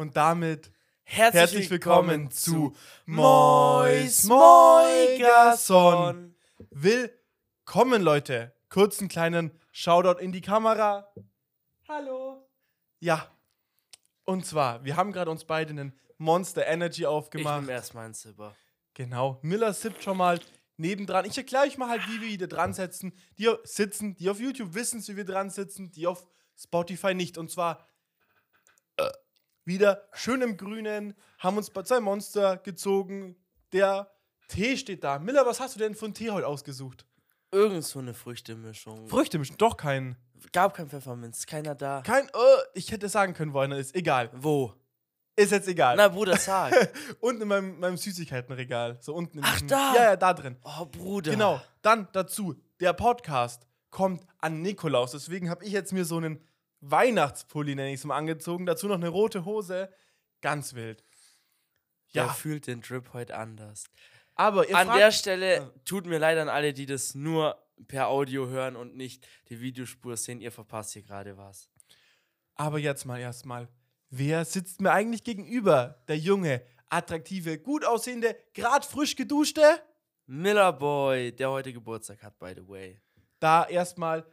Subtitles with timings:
[0.00, 0.72] Und damit
[1.02, 5.74] Herzlich, herzlich willkommen zu Mois Moigason.
[6.70, 8.54] Willkommen, Leute.
[8.70, 11.12] Kurzen kleinen Shoutout in die Kamera.
[11.86, 12.48] Hallo.
[13.00, 13.30] Ja.
[14.24, 17.60] Und zwar, wir haben gerade uns beide einen Monster Energy Ich aufgemacht.
[17.60, 18.56] nehme erstmal ein Zipper.
[18.94, 19.38] Genau.
[19.42, 20.40] Miller sippt schon mal
[20.78, 21.26] nebendran.
[21.26, 23.12] Ich erkläre euch mal halt, wie wir wieder dran sitzen.
[23.36, 26.26] Die sitzen, die auf YouTube wissen, wie wir dran sitzen, die auf
[26.56, 27.36] Spotify nicht.
[27.36, 27.86] Und zwar
[29.70, 33.36] wieder schön im Grünen, haben uns bei zwei Monster gezogen.
[33.72, 34.10] Der
[34.48, 35.20] Tee steht da.
[35.20, 37.06] Miller, was hast du denn für einen Tee heute ausgesucht?
[37.52, 39.06] Irgend so eine Früchtemischung.
[39.08, 40.16] Früchte mischen, doch keinen.
[40.52, 42.02] Gab kein Pfefferminz, keiner da.
[42.04, 42.30] Kein, äh,
[42.74, 43.94] ich hätte sagen können, wo einer ist.
[43.94, 44.30] Egal.
[44.34, 44.74] Wo?
[45.36, 45.96] Ist jetzt egal.
[45.96, 46.72] Na, Bruder, sag.
[47.20, 48.98] unten in meinem, meinem Süßigkeitenregal.
[49.00, 49.94] So unten in Ach, diesem- da.
[49.94, 50.56] Ja, ja, da drin.
[50.64, 51.30] Oh, Bruder.
[51.30, 51.60] Genau.
[51.82, 55.12] Dann dazu, der Podcast kommt an Nikolaus.
[55.12, 56.40] Deswegen habe ich jetzt mir so einen
[56.80, 58.66] Weihnachtspulli, nenne ich es mal, angezogen.
[58.66, 59.92] Dazu noch eine rote Hose.
[60.40, 61.04] Ganz wild.
[62.14, 63.84] Der Ja, fühlt den Drip heute anders.
[64.34, 68.08] aber ihr An fragt, der Stelle tut mir leid an alle, die das nur per
[68.08, 70.40] Audio hören und nicht die Videospur sehen.
[70.40, 71.68] Ihr verpasst hier gerade was.
[72.56, 73.68] aber jetzt mal erstmal.
[74.10, 76.02] Wer sitzt mir eigentlich gegenüber?
[76.08, 79.62] Der junge, attraktive, gut aussehende, grad frisch geduschte?
[80.26, 83.00] Miller Boy, der heute Geburtstag hat, by the way.
[83.38, 84.26] Da erstmal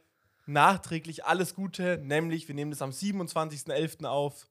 [0.48, 4.06] nachträglich alles Gute, nämlich wir nehmen das am 27.11.
[4.06, 4.48] auf.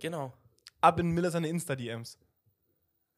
[0.00, 0.32] Genau.
[0.80, 2.18] Ab in Miller seine Insta-DMs.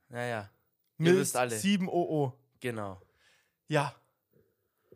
[0.08, 0.50] Naja.
[0.98, 1.56] Ihr wisst alle.
[1.56, 2.32] 7OO.
[2.60, 3.00] Genau.
[3.68, 3.94] Ja.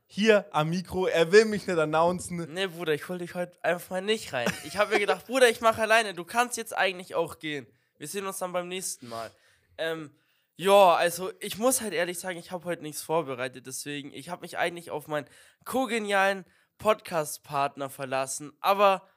[0.09, 2.53] Hier am Mikro, er will mich nicht announcen.
[2.53, 4.47] Nee, Bruder, ich hol dich heute einfach mal nicht rein.
[4.65, 6.15] Ich habe mir gedacht, Bruder, ich mache alleine.
[6.15, 7.67] Du kannst jetzt eigentlich auch gehen.
[7.99, 9.31] Wir sehen uns dann beim nächsten Mal.
[9.79, 10.11] Ähm,
[10.57, 13.67] ja, also ich muss halt ehrlich sagen, ich habe heute nichts vorbereitet.
[13.67, 15.27] Deswegen, ich habe mich eigentlich auf meinen
[15.65, 16.45] kogenialen
[16.79, 18.53] Podcast-Partner verlassen.
[18.61, 19.09] Aber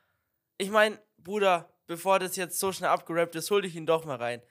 [0.58, 4.18] ich meine, Bruder, bevor das jetzt so schnell abgerappt ist, hol dich ihn doch mal
[4.18, 4.42] rein.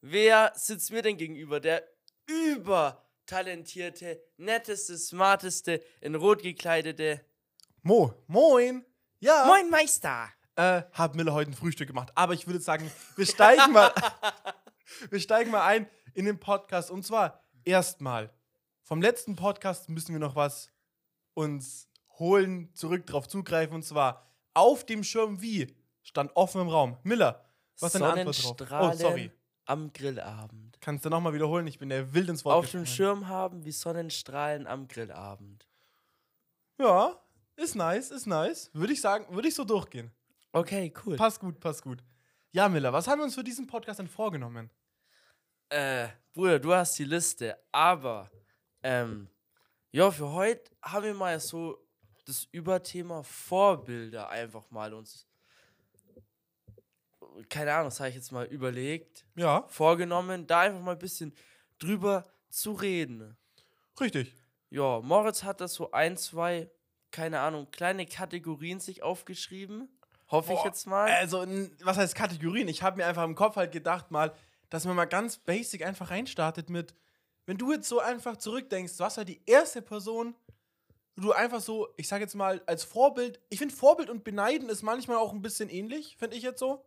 [0.00, 1.60] Wer sitzt mir denn gegenüber?
[1.60, 1.82] Der
[2.26, 7.24] übertalentierte, netteste, smarteste, in rot gekleidete.
[7.82, 8.84] Mo, moin.
[9.20, 9.44] Ja.
[9.46, 10.28] Moin Meister!
[10.56, 12.12] Äh, hab Miller heute ein Frühstück gemacht.
[12.14, 13.92] Aber ich würde sagen, wir steigen mal,
[15.10, 16.90] wir steigen mal ein in den Podcast.
[16.90, 18.32] Und zwar erstmal,
[18.82, 20.70] vom letzten Podcast müssen wir noch was
[21.34, 21.88] uns
[22.18, 23.74] holen, zurück drauf zugreifen.
[23.74, 26.96] Und zwar, auf dem Schirm wie stand offen im Raum.
[27.02, 27.44] Miller,
[27.80, 28.70] was ist deine Antwort drauf?
[28.70, 29.30] Oh, Sonnenstrahlen sorry.
[29.66, 30.80] am Grillabend.
[30.80, 31.66] Kannst du nochmal wiederholen?
[31.66, 32.86] Ich bin der wild ins Wort Auf dem.
[32.86, 35.66] Schirm haben wie Sonnenstrahlen am Grillabend.
[36.78, 37.18] Ja,
[37.56, 38.70] ist nice, ist nice.
[38.72, 40.12] Würde ich sagen, würde ich so durchgehen.
[40.52, 41.16] Okay, cool.
[41.16, 42.02] Passt gut, passt gut.
[42.52, 44.70] Ja, Miller, was haben wir uns für diesen Podcast denn vorgenommen?
[45.68, 48.30] Äh, Bruder, du hast die Liste, aber,
[48.82, 49.28] ähm,
[49.90, 51.83] ja, für heute haben wir mal so
[52.24, 55.26] das Überthema Vorbilder einfach mal uns,
[57.48, 61.34] keine Ahnung, das habe ich jetzt mal überlegt, Ja, vorgenommen, da einfach mal ein bisschen
[61.78, 63.36] drüber zu reden.
[64.00, 64.32] richtig.
[64.70, 66.68] Ja, Moritz hat das so ein, zwei,
[67.12, 69.88] keine Ahnung, kleine Kategorien sich aufgeschrieben.
[70.28, 71.10] Hoffe ich Boah, jetzt mal.
[71.12, 71.44] Also,
[71.82, 72.66] was heißt Kategorien?
[72.66, 74.34] Ich habe mir einfach im Kopf halt gedacht, mal,
[74.70, 76.94] dass man mal ganz basic einfach reinstartet mit,
[77.46, 80.34] wenn du jetzt so einfach zurückdenkst, du hast halt die erste Person,
[81.16, 84.82] du einfach so, ich sag jetzt mal, als Vorbild, ich finde Vorbild und Beneiden ist
[84.82, 86.84] manchmal auch ein bisschen ähnlich, finde ich jetzt so.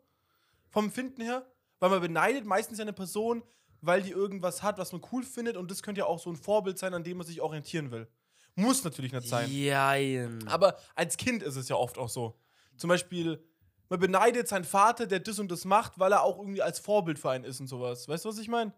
[0.70, 1.46] Vom Finden her.
[1.80, 3.44] Weil man beneidet meistens ja eine Person,
[3.82, 6.36] weil die irgendwas hat, was man cool findet und das könnte ja auch so ein
[6.36, 8.08] Vorbild sein, an dem man sich orientieren will.
[8.56, 9.50] Muss natürlich nicht sein.
[9.52, 10.48] Jein.
[10.48, 12.40] Aber als Kind ist es ja oft auch so.
[12.76, 13.44] Zum Beispiel,
[13.88, 17.20] man beneidet seinen Vater, der das und das macht, weil er auch irgendwie als Vorbild
[17.20, 18.08] für einen ist und sowas.
[18.08, 18.74] Weißt du, was ich meine?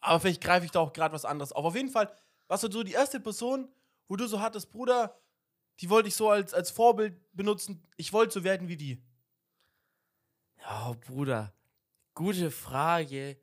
[0.00, 1.64] Aber vielleicht greife ich da auch gerade was anderes auf.
[1.64, 2.12] Auf jeden Fall,
[2.48, 3.68] was so die erste Person,
[4.08, 5.18] wo du so hattest, Bruder,
[5.80, 7.82] die wollte ich so als, als Vorbild benutzen.
[7.96, 9.02] Ich wollte so werden wie die.
[10.60, 11.54] Ja, Bruder,
[12.14, 13.38] gute Frage.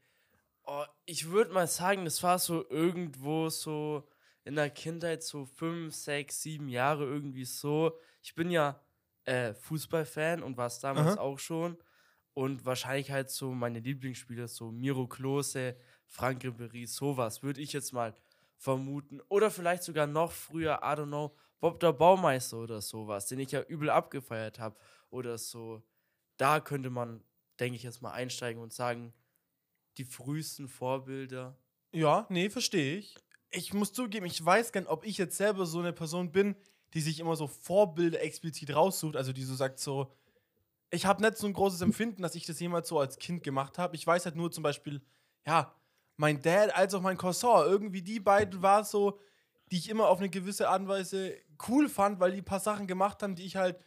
[0.63, 4.07] Oh, ich würde mal sagen, das war so irgendwo so
[4.43, 7.97] in der Kindheit so fünf, sechs, sieben Jahre irgendwie so.
[8.21, 8.79] Ich bin ja
[9.25, 11.21] äh, Fußballfan und war es damals Aha.
[11.21, 11.77] auch schon.
[12.33, 15.75] Und wahrscheinlich halt so meine Lieblingsspieler, so Miro Klose,
[16.07, 18.15] Frank Ribéry, sowas, würde ich jetzt mal
[18.61, 19.19] vermuten.
[19.27, 23.51] Oder vielleicht sogar noch früher, I don't know, Bob der Baumeister oder sowas, den ich
[23.51, 24.77] ja übel abgefeiert habe
[25.09, 25.81] oder so.
[26.37, 27.23] Da könnte man,
[27.59, 29.13] denke ich, jetzt mal einsteigen und sagen,
[29.97, 31.57] die frühesten Vorbilder.
[31.91, 33.15] Ja, nee, verstehe ich.
[33.49, 36.55] Ich muss zugeben, ich weiß nicht, ob ich jetzt selber so eine Person bin,
[36.93, 40.13] die sich immer so Vorbilder explizit raussucht, also die so sagt so,
[40.91, 43.77] ich habe nicht so ein großes Empfinden, dass ich das jemals so als Kind gemacht
[43.79, 43.95] habe.
[43.95, 45.01] Ich weiß halt nur zum Beispiel,
[45.47, 45.73] ja,
[46.21, 49.19] mein Dad als auch mein Cousin, irgendwie die beiden war so,
[49.71, 51.33] die ich immer auf eine gewisse Art und Weise
[51.67, 53.79] cool fand, weil die ein paar Sachen gemacht haben, die ich halt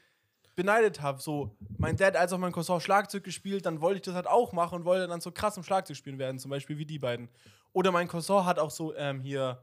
[0.57, 1.23] beneidet habe.
[1.23, 4.53] So, mein Dad als auch mein Cousin Schlagzeug gespielt, dann wollte ich das halt auch
[4.53, 7.29] machen und wollte dann so krass im Schlagzeug spielen werden, zum Beispiel wie die beiden.
[7.73, 9.63] Oder mein Cousin hat auch so ähm, hier,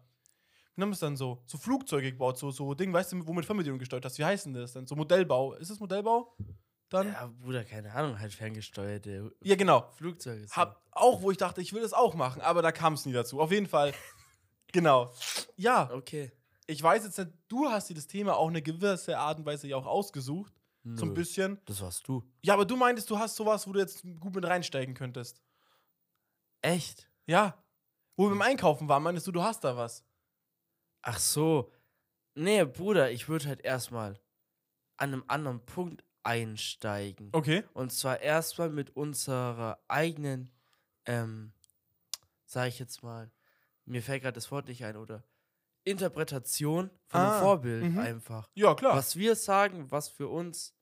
[0.76, 3.46] wie nennt man es dann so, so Flugzeuge gebaut, so, so Ding, weißt du, womit
[3.46, 4.18] Fernbedienung gesteuert hast.
[4.18, 4.88] Wie heißen das dann?
[4.88, 5.56] So Modellbau.
[5.56, 6.38] Ist das Modellbau?
[6.92, 7.08] Dann?
[7.08, 9.90] Ja, Ja, Bruder, keine Ahnung, halt ferngesteuerte genau.
[9.96, 10.48] Flugzeuge.
[10.48, 10.56] so.
[10.56, 13.14] Hab auch, wo ich dachte, ich will das auch machen, aber da kam es nie
[13.14, 13.40] dazu.
[13.42, 13.94] Auf jeden Fall.
[14.72, 15.12] genau.
[15.56, 16.32] Ja, Okay.
[16.68, 19.68] ich weiß jetzt nicht, du hast dir das Thema auch eine gewisse Art und Weise
[19.68, 20.54] ja auch ausgesucht.
[20.84, 21.60] So ein Nö, bisschen.
[21.66, 22.24] Das warst du.
[22.42, 25.42] Ja, aber du meintest, du hast sowas, wo du jetzt gut mit reinsteigen könntest.
[26.62, 27.10] Echt?
[27.28, 27.64] Ja.
[28.18, 30.04] Wo wir beim Einkaufen waren, meintest du, du hast da was.
[31.04, 31.72] Ach so.
[32.36, 34.20] Nee, Bruder, ich würde halt erstmal
[34.98, 37.30] an einem anderen Punkt einsteigen.
[37.32, 37.64] Okay.
[37.74, 40.52] Und zwar erstmal mit unserer eigenen,
[41.06, 41.54] ähm,
[42.46, 43.32] sag ich jetzt mal,
[43.86, 45.24] mir fällt gerade das Wort nicht ein, oder
[45.84, 48.00] Interpretation von Ah, einem Vorbild mhm.
[48.00, 48.50] einfach.
[48.54, 48.96] Ja, klar.
[48.96, 50.76] Was wir sagen, was für uns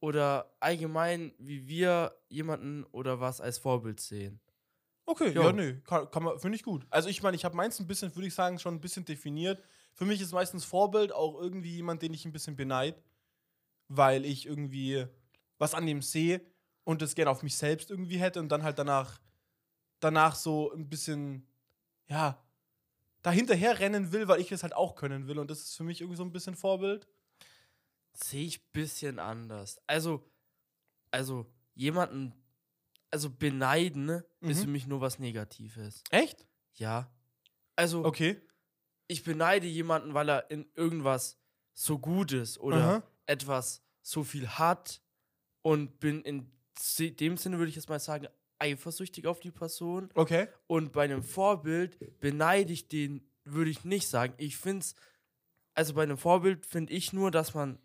[0.00, 4.40] oder allgemein, wie wir jemanden oder was als Vorbild sehen.
[5.06, 5.42] Okay, Jo.
[5.44, 6.86] ja, nee, kann, kann man, finde ich gut.
[6.90, 9.62] Also ich meine, ich habe meins ein bisschen, würde ich sagen, schon ein bisschen definiert.
[9.92, 13.02] Für mich ist meistens Vorbild auch irgendwie jemand, den ich ein bisschen beneid,
[13.90, 15.06] weil ich irgendwie
[15.58, 16.40] was an dem sehe
[16.84, 19.20] und das gerne auf mich selbst irgendwie hätte und dann halt danach,
[20.00, 21.46] danach so ein bisschen,
[22.08, 22.42] ja,
[23.22, 26.00] dahinterher rennen will, weil ich es halt auch können will und das ist für mich
[26.00, 27.08] irgendwie so ein bisschen Vorbild.
[28.14, 29.80] Sehe ich ein bisschen anders.
[29.86, 30.30] Also,
[31.10, 32.34] also jemanden,
[33.10, 34.62] also beneiden ist Mhm.
[34.64, 36.04] für mich nur was Negatives.
[36.10, 36.46] Echt?
[36.76, 37.10] Ja.
[37.76, 38.40] Also, Okay.
[39.08, 41.38] ich beneide jemanden, weil er in irgendwas
[41.74, 43.02] so gut ist oder Aha.
[43.30, 45.00] Etwas so viel hat
[45.62, 46.50] und bin in
[46.98, 48.26] dem Sinne, würde ich jetzt mal sagen,
[48.58, 50.10] eifersüchtig auf die Person.
[50.14, 50.48] Okay.
[50.66, 54.34] Und bei einem Vorbild beneide ich den, würde ich nicht sagen.
[54.36, 54.94] Ich finde es,
[55.74, 57.78] also bei einem Vorbild finde ich nur, dass man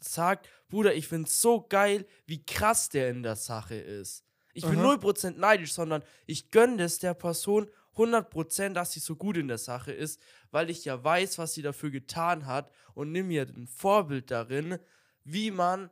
[0.00, 4.24] sagt, Bruder, ich finde es so geil, wie krass der in der Sache ist.
[4.52, 4.94] Ich bin Aha.
[4.94, 9.58] 0% neidisch, sondern ich gönne es der Person 100%, dass sie so gut in der
[9.58, 10.20] Sache ist,
[10.50, 14.78] weil ich ja weiß, was sie dafür getan hat und nimm mir ein Vorbild darin,
[15.24, 15.90] wie man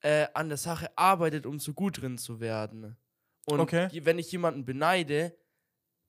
[0.00, 2.96] äh, an der Sache arbeitet, um so gut drin zu werden.
[3.46, 3.88] Und Okay.
[4.04, 5.36] wenn ich jemanden beneide,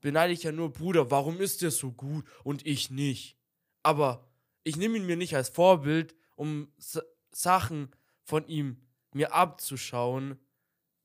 [0.02, 3.38] beneide ich ja nur, Bruder, warum ist der so gut und ich nicht?
[3.84, 4.30] Aber
[4.64, 7.00] ich nehme ihn mir nicht als Vorbild, um S
[7.32, 7.92] Sachen
[8.24, 10.40] von ihm mir abzuschauen,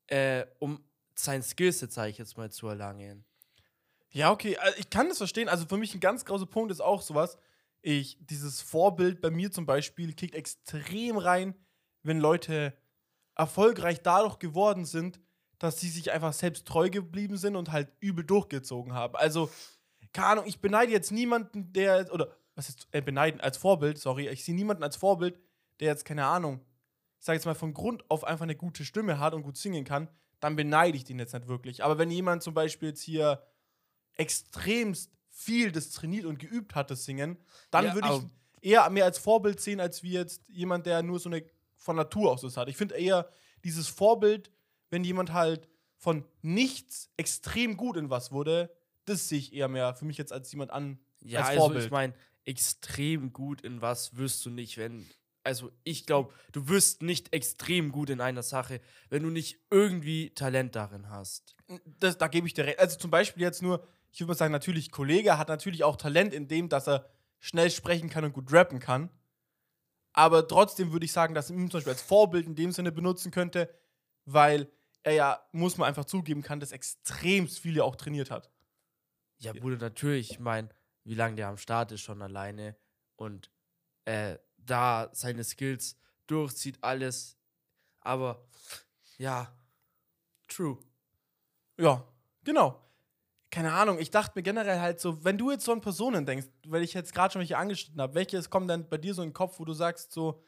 [0.08, 0.84] äh, um
[1.14, 3.24] sein Skillset, sage ich jetzt mal, zu erlangen.
[4.14, 5.48] Ja, okay, also ich kann das verstehen.
[5.48, 7.36] Also für mich ein ganz großer Punkt ist auch sowas.
[7.82, 11.54] Ich, dieses Vorbild bei mir zum Beispiel kickt extrem rein,
[12.04, 12.72] wenn Leute
[13.34, 15.20] erfolgreich dadurch geworden sind,
[15.58, 19.16] dass sie sich einfach selbst treu geblieben sind und halt übel durchgezogen haben.
[19.16, 19.50] Also,
[20.12, 24.28] keine Ahnung, ich beneide jetzt niemanden, der, oder was ist, äh, beneiden, als Vorbild, sorry,
[24.28, 25.40] ich sehe niemanden als Vorbild,
[25.80, 26.60] der jetzt, keine Ahnung,
[27.18, 29.84] ich sag jetzt mal, von Grund auf einfach eine gute Stimme hat und gut singen
[29.84, 30.08] kann,
[30.38, 31.82] dann beneide ich den jetzt nicht wirklich.
[31.82, 33.42] Aber wenn jemand zum Beispiel jetzt hier
[34.16, 37.38] extremst viel das trainiert und geübt hat, das Singen,
[37.70, 38.08] dann Ja, würde
[38.62, 41.44] ich eher mehr als Vorbild sehen, als wie jetzt jemand, der nur so eine
[41.76, 42.68] von Natur aus das hat.
[42.68, 43.28] Ich finde eher
[43.64, 44.50] dieses Vorbild,
[44.90, 48.74] wenn jemand halt von nichts extrem gut in was wurde,
[49.06, 51.84] das sehe ich eher mehr für mich jetzt als jemand an Ja, als also Vorbild.
[51.84, 52.14] ich meine,
[52.44, 55.10] extrem gut in was wirst du nicht, wenn.
[55.42, 58.80] Also ich glaube, du wirst nicht extrem gut in einer Sache,
[59.10, 61.54] wenn du nicht irgendwie Talent darin hast.
[62.00, 62.78] das, da gebe ich dir recht.
[62.78, 66.32] Also zum Beispiel jetzt nur, ich würde mal sagen, natürlich, Kollege hat natürlich auch Talent
[66.32, 69.10] in dem, dass er schnell sprechen kann und gut rappen kann.
[70.12, 72.92] Aber trotzdem würde ich sagen, dass ich ihn zum Beispiel als Vorbild in dem Sinne
[72.92, 73.74] benutzen könnte,
[74.24, 74.70] weil
[75.02, 78.52] er ja, muss man einfach zugeben kann, dass extrem viele auch trainiert hat.
[79.38, 80.30] Ja, Bruder, natürlich.
[80.30, 80.68] Ich meine,
[81.02, 82.76] wie lange der am Start ist schon alleine
[83.16, 83.50] und
[84.04, 87.36] äh, da seine Skills durchzieht, alles.
[88.00, 88.46] Aber
[89.18, 89.52] ja,
[90.46, 90.78] true.
[91.76, 92.06] Ja,
[92.44, 92.80] genau.
[93.54, 96.46] Keine Ahnung, ich dachte mir generell halt so, wenn du jetzt so an Personen denkst,
[96.66, 99.28] weil ich jetzt gerade schon welche angeschnitten habe, welches kommt dann bei dir so in
[99.28, 100.42] den Kopf, wo du sagst so,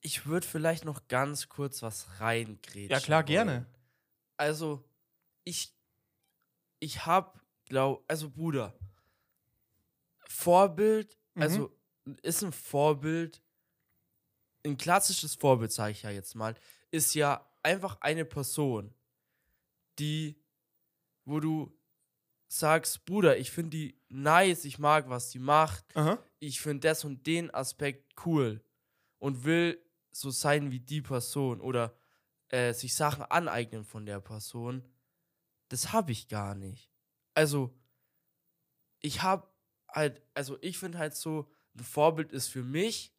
[0.00, 2.88] Ich würde vielleicht noch ganz kurz was reingrätschen.
[2.90, 3.26] Ja, klar, wollen.
[3.26, 3.66] gerne.
[4.38, 4.88] Also,
[5.44, 5.74] ich,
[6.78, 8.74] ich hab, glaub, also Bruder,
[10.28, 11.42] Vorbild, Mhm.
[11.42, 11.78] also
[12.22, 13.42] ist ein Vorbild,
[14.64, 16.54] ein klassisches Vorbild, sage ich ja jetzt mal,
[16.90, 18.94] ist ja einfach eine Person,
[19.98, 20.40] die,
[21.26, 21.76] wo du
[22.48, 27.04] sagst, Bruder, ich finde die nice, ich mag, was die macht, aha, ich finde das
[27.04, 28.64] und den Aspekt cool
[29.18, 31.94] und will so sein wie die Person oder
[32.48, 34.88] äh, sich Sachen aneignen von der Person,
[35.68, 36.90] das habe ich gar nicht.
[37.34, 37.76] Also,
[39.00, 39.48] ich habe
[39.88, 43.12] halt, also ich finde halt so, ein Vorbild ist für mich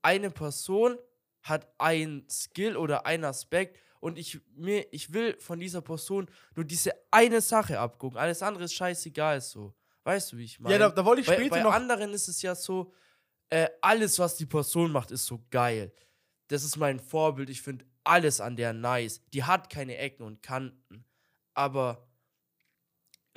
[0.00, 0.96] eine Person,
[1.42, 6.64] hat ein Skill oder ein Aspekt und ich, mir, ich will von dieser Person nur
[6.64, 8.18] diese eine Sache abgucken.
[8.18, 9.72] Alles andere ist scheißegal so.
[10.02, 10.74] Weißt du, wie ich meine?
[10.74, 11.72] Ja, da, da wollte ich bei, später bei noch.
[11.72, 12.92] anderen ist es ja so,
[13.48, 15.92] äh, alles, was die Person macht, ist so geil.
[16.48, 17.48] Das ist mein Vorbild.
[17.48, 19.22] Ich finde alles an der nice.
[19.32, 21.04] Die hat keine Ecken und Kanten.
[21.54, 22.08] Aber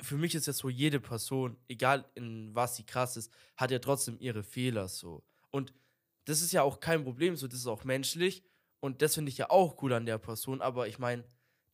[0.02, 3.78] für mich ist jetzt so, jede Person, egal in was sie krass ist, hat ja
[3.78, 5.22] trotzdem ihre Fehler so.
[5.52, 5.72] Und
[6.24, 8.42] das ist ja auch kein Problem, so, das ist auch menschlich.
[8.86, 10.62] Und das finde ich ja auch cool an der Person.
[10.62, 11.24] Aber ich meine,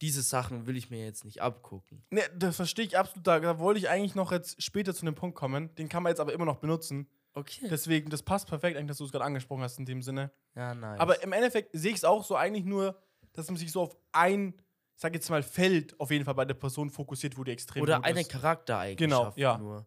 [0.00, 2.04] diese Sachen will ich mir jetzt nicht abgucken.
[2.10, 3.26] Ne, das verstehe ich absolut.
[3.26, 5.74] Da, da wollte ich eigentlich noch jetzt später zu einem Punkt kommen.
[5.76, 7.08] Den kann man jetzt aber immer noch benutzen.
[7.34, 7.68] Okay.
[7.70, 10.32] Deswegen, das passt perfekt, eigentlich, dass du es gerade angesprochen hast in dem Sinne.
[10.54, 11.00] ja, nice.
[11.00, 13.00] Aber im Endeffekt sehe ich es auch so eigentlich nur,
[13.32, 14.54] dass man sich so auf ein,
[14.94, 17.82] ich sag jetzt mal, Feld auf jeden Fall bei der Person fokussiert, wo die extrem
[17.82, 18.30] Oder gut eine ist.
[18.30, 19.56] Charaktereigenschaft Genau, ja.
[19.58, 19.86] nur.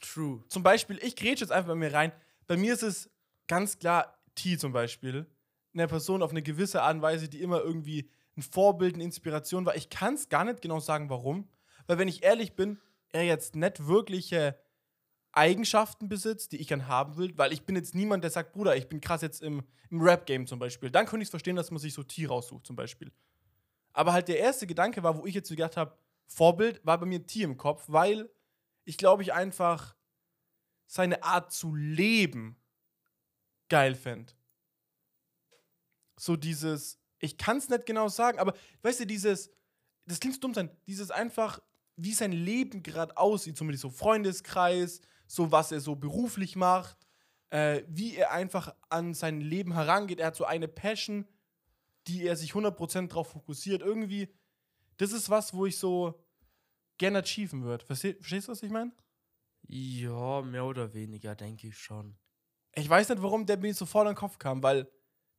[0.00, 0.42] True.
[0.48, 2.12] Zum Beispiel, ich grätsche jetzt einfach bei mir rein.
[2.46, 3.10] Bei mir ist es
[3.46, 5.26] ganz klar T zum Beispiel.
[5.76, 9.66] Eine Person auf eine gewisse Art und Weise, die immer irgendwie ein Vorbild, eine Inspiration
[9.66, 9.76] war.
[9.76, 11.48] Ich kann es gar nicht genau sagen, warum.
[11.86, 12.78] Weil, wenn ich ehrlich bin,
[13.10, 14.58] er jetzt nicht wirkliche
[15.32, 18.74] Eigenschaften besitzt, die ich gern haben will, weil ich bin jetzt niemand, der sagt, Bruder,
[18.74, 20.90] ich bin krass jetzt im, im Rap-Game zum Beispiel.
[20.90, 23.12] Dann könnte ich es verstehen, dass man sich so T raussucht zum Beispiel.
[23.92, 27.26] Aber halt der erste Gedanke war, wo ich jetzt gedacht habe, Vorbild, war bei mir
[27.26, 28.30] T im Kopf, weil
[28.84, 29.94] ich glaube, ich einfach
[30.86, 32.56] seine Art zu leben
[33.68, 34.32] geil fände.
[36.18, 39.50] So dieses, ich kann es nicht genau sagen, aber weißt du, dieses,
[40.06, 41.60] das klingt so dumm sein, dieses einfach,
[41.96, 47.06] wie sein Leben gerade aussieht, zumindest so Freundeskreis, so was er so beruflich macht,
[47.50, 50.20] äh, wie er einfach an sein Leben herangeht.
[50.20, 51.26] Er hat so eine Passion,
[52.06, 53.82] die er sich 100% drauf fokussiert.
[53.82, 54.28] Irgendwie,
[54.96, 56.22] das ist was, wo ich so
[56.98, 57.84] gerne achieven würde.
[57.84, 58.92] Versteh, verstehst du, was ich meine?
[59.68, 62.16] Ja, mehr oder weniger, denke ich schon.
[62.74, 64.88] Ich weiß nicht, warum der mir so voll in den Kopf kam, weil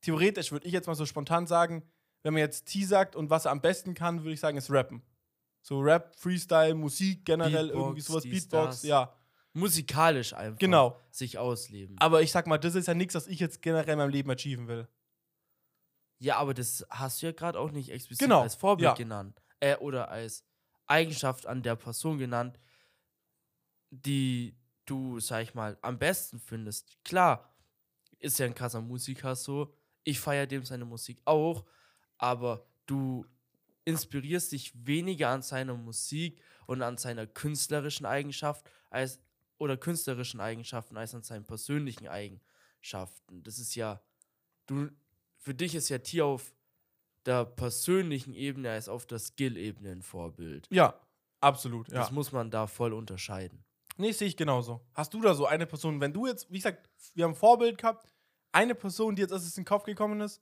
[0.01, 1.83] theoretisch würde ich jetzt mal so spontan sagen,
[2.23, 4.69] wenn man jetzt T sagt und was er am besten kann, würde ich sagen, ist
[4.71, 5.01] Rappen.
[5.61, 9.13] So Rap, Freestyle, Musik generell, Beatbox, irgendwie sowas, Beatbox, ja.
[9.53, 10.59] Musikalisch einfach.
[10.59, 10.99] Genau.
[11.09, 11.95] Sich ausleben.
[11.99, 14.29] Aber ich sag mal, das ist ja nichts, was ich jetzt generell in meinem Leben
[14.29, 14.87] achieven will.
[16.19, 18.93] ja, aber das hast du ja gerade auch nicht explizit Genau, als Vorbild ja.
[18.93, 19.41] genannt.
[19.59, 20.45] Äh, oder als
[20.85, 22.59] Eigenschaft an der Person genannt,
[23.89, 27.03] die du, sag ich mal, am besten findest.
[27.03, 27.53] Klar,
[28.19, 29.73] ist ja ein krasser Musiker so.
[30.07, 31.65] Ich feiere dem seine Musik auch,
[32.17, 33.25] aber du
[33.83, 39.19] inspirierst dich weniger an seiner Musik und an seiner künstlerischen Eigenschaft als
[39.57, 43.43] oder künstlerischen Eigenschaften als an seinen persönlichen Eigenschaften.
[43.43, 44.01] Das ist ja
[44.67, 44.89] du
[45.39, 46.53] für dich ist ja Tier auf
[47.25, 50.67] der persönlichen Ebene als auf der Skill-Ebene ein Vorbild.
[50.69, 50.97] Ja,
[51.41, 51.95] absolut, ja.
[51.95, 53.65] Das muss man da voll unterscheiden.
[53.97, 54.79] Nee, sehe ich genauso.
[54.93, 57.77] Hast du da so eine Person, wenn du jetzt, wie gesagt, wir haben ein Vorbild
[57.77, 58.07] gehabt,
[58.57, 60.41] eine Person, die jetzt es in den Kopf gekommen ist?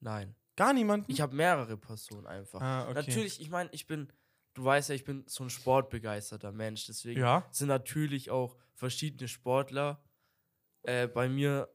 [0.00, 0.34] Nein.
[0.56, 1.10] Gar niemanden?
[1.10, 2.60] Ich habe mehrere Personen einfach.
[2.60, 2.94] ah, okay.
[2.94, 4.08] Natürlich, ich meine, ich bin,
[4.54, 7.44] du weißt ja, ich bin so ein sportbegeisterter Mensch, deswegen Ja.
[7.50, 10.00] sind natürlich auch verschiedene Sportler
[10.82, 11.68] äh, bei mir,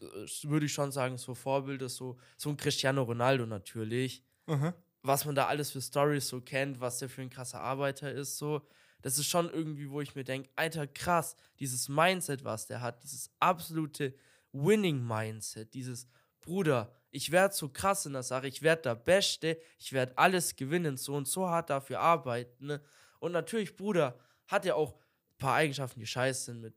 [0.00, 0.04] äh,
[0.44, 4.24] würde ich schon sagen, so Vorbilder, so, so ein Cristiano Ronaldo natürlich.
[4.46, 4.72] Mhm.
[5.02, 8.36] was man da alles für Stories so kennt, was der für ein krasser Arbeiter ist,
[8.36, 8.66] so.
[9.02, 13.02] Das ist schon irgendwie, wo ich mir denke, Alter, krass, dieses Mindset, was der hat,
[13.02, 14.14] dieses absolute
[14.52, 16.06] Winning-Mindset, dieses
[16.40, 20.56] Bruder, ich werde so krass in der Sache, ich werde der Beste, ich werde alles
[20.56, 22.66] gewinnen, so und so hart dafür arbeiten.
[22.66, 22.82] Ne?
[23.18, 26.74] Und natürlich, Bruder, hat er auch ein paar Eigenschaften, die scheiße sind, mit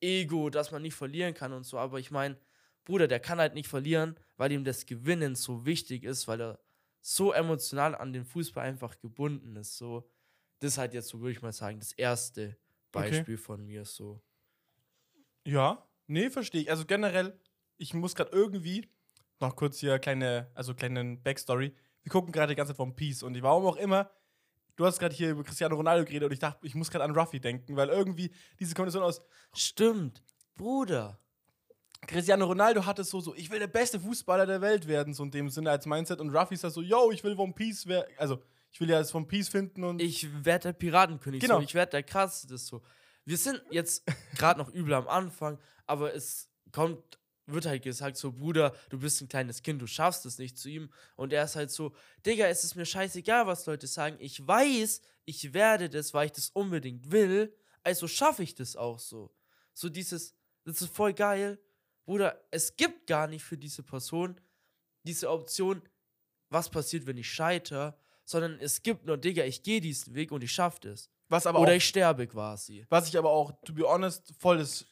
[0.00, 2.36] Ego, dass man nicht verlieren kann und so, aber ich meine,
[2.84, 6.60] Bruder, der kann halt nicht verlieren, weil ihm das Gewinnen so wichtig ist, weil er
[7.00, 9.76] so emotional an den Fußball einfach gebunden ist.
[9.76, 10.08] So,
[10.60, 12.56] das ist halt jetzt so, würde ich mal sagen, das erste
[12.92, 14.22] Beispiel von mir so.
[15.44, 16.70] Ja, nee, verstehe ich.
[16.70, 17.38] Also generell,
[17.76, 18.88] ich muss gerade irgendwie
[19.40, 21.74] noch kurz hier kleine, also kleinen Backstory.
[22.02, 24.10] Wir gucken gerade die ganze Zeit One Piece und warum auch immer,
[24.76, 27.16] du hast gerade hier über Cristiano Ronaldo geredet und ich dachte, ich muss gerade an
[27.16, 29.20] Ruffy denken, weil irgendwie diese Kombination aus
[29.54, 30.22] Stimmt,
[30.54, 31.18] Bruder.
[32.06, 35.24] Cristiano Ronaldo hat es so, so, ich will der beste Fußballer der Welt werden, so
[35.24, 37.86] in dem Sinne als Mindset und Ruffy ist da so, yo, ich will One Piece
[37.86, 41.56] werden, also ich will ja das One Piece finden und Ich werde der Piratenkönig, Genau.
[41.56, 42.82] so, ich werde der krasseste so.
[43.26, 44.04] Wir sind jetzt
[44.36, 49.20] gerade noch übel am Anfang, aber es kommt, wird halt gesagt, so, Bruder, du bist
[49.20, 50.90] ein kleines Kind, du schaffst es nicht zu ihm.
[51.16, 54.16] Und er ist halt so, Digga, es ist mir scheißegal, was Leute sagen.
[54.20, 57.54] Ich weiß, ich werde das, weil ich das unbedingt will.
[57.82, 59.34] Also schaffe ich das auch so.
[59.74, 61.60] So dieses, das ist voll geil.
[62.04, 64.40] Bruder, es gibt gar nicht für diese Person
[65.06, 65.82] diese Option,
[66.50, 70.42] was passiert, wenn ich scheitere, sondern es gibt nur, Digga, ich gehe diesen Weg und
[70.42, 71.10] ich schaffe das.
[71.28, 72.86] Was aber Oder auch, ich sterbe quasi.
[72.88, 74.86] was ich aber auch, to be honest, voll das,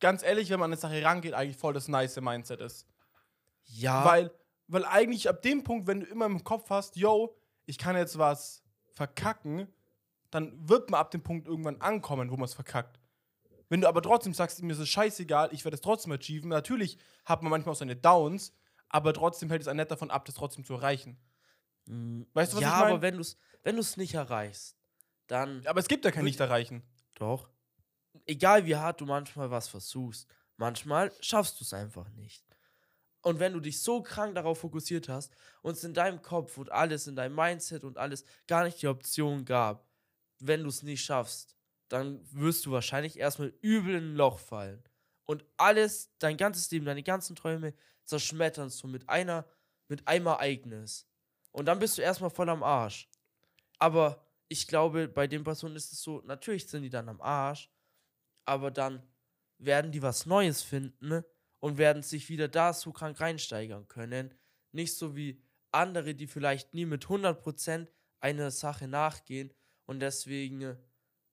[0.00, 2.86] ganz ehrlich, wenn man an eine Sache rangeht, eigentlich voll das nice Mindset ist.
[3.64, 4.04] Ja.
[4.04, 4.30] Weil,
[4.68, 8.18] weil eigentlich ab dem Punkt, wenn du immer im Kopf hast, yo, ich kann jetzt
[8.18, 9.68] was verkacken,
[10.30, 12.98] dann wird man ab dem Punkt irgendwann ankommen, wo man es verkackt.
[13.68, 16.98] Wenn du aber trotzdem sagst, mir ist es scheißegal, ich werde es trotzdem achieven, natürlich
[17.24, 18.52] hat man manchmal auch seine Downs,
[18.88, 21.16] aber trotzdem hält es einen nicht davon ab, das trotzdem zu erreichen.
[21.86, 22.92] Weißt du, was ja, ich mein?
[22.92, 24.76] aber wenn du es wenn du's nicht erreichst,
[25.32, 26.82] dann Aber es gibt ja kein Würd- Nicht-Erreichen.
[27.14, 27.48] doch.
[28.26, 32.44] Egal wie hart du manchmal was versuchst, manchmal schaffst du es einfach nicht.
[33.22, 36.70] Und wenn du dich so krank darauf fokussiert hast und es in deinem Kopf und
[36.70, 39.86] alles in deinem Mindset und alles gar nicht die Option gab,
[40.40, 41.56] wenn du es nicht schaffst,
[41.88, 44.82] dann wirst du wahrscheinlich erstmal übel in ein Loch fallen.
[45.24, 47.74] Und alles, dein ganzes Leben, deine ganzen Träume
[48.04, 49.46] zerschmettern so mit einer,
[49.88, 51.06] mit einem Ereignis.
[51.52, 53.08] Und dann bist du erstmal voll am Arsch.
[53.78, 54.22] Aber
[54.52, 57.70] ich glaube, bei den Personen ist es so, natürlich sind die dann am Arsch,
[58.46, 59.02] aber dann
[59.58, 61.26] werden die was Neues finden ne?
[61.60, 64.34] und werden sich wieder da so krank reinsteigern können.
[64.72, 65.42] Nicht so wie
[65.72, 69.52] andere, die vielleicht nie mit 100% einer Sache nachgehen
[69.86, 70.76] und deswegen,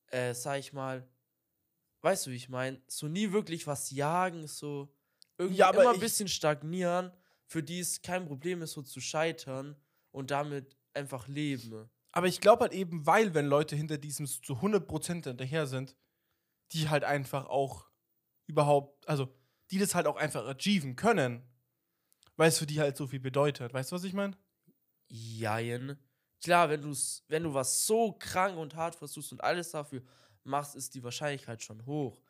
[0.07, 1.09] äh, sag ich mal,
[2.01, 4.93] weißt du, wie ich meine, so nie wirklich was jagen, so
[5.37, 7.11] irgendwie Ja, immer ein bisschen stagnieren,
[7.47, 9.75] für die es kein Problem ist, so zu scheitern
[10.11, 11.89] und damit einfach leben.
[12.11, 15.95] Aber ich glaube halt eben, weil, wenn Leute hinter diesem zu 100% hinterher sind,
[16.71, 17.89] die halt einfach auch
[18.47, 19.33] überhaupt, also
[19.71, 21.43] die das halt auch einfach achieven können,
[22.35, 23.73] weil es für die halt so viel bedeutet.
[23.73, 24.37] Weißt du, was ich meine?
[25.07, 25.97] Jein.
[26.43, 30.01] Klar, wenn, du's, wenn du was so krank und hart versuchst und alles dafür
[30.43, 32.21] machst, ist die Wahrscheinlichkeit schon hoch,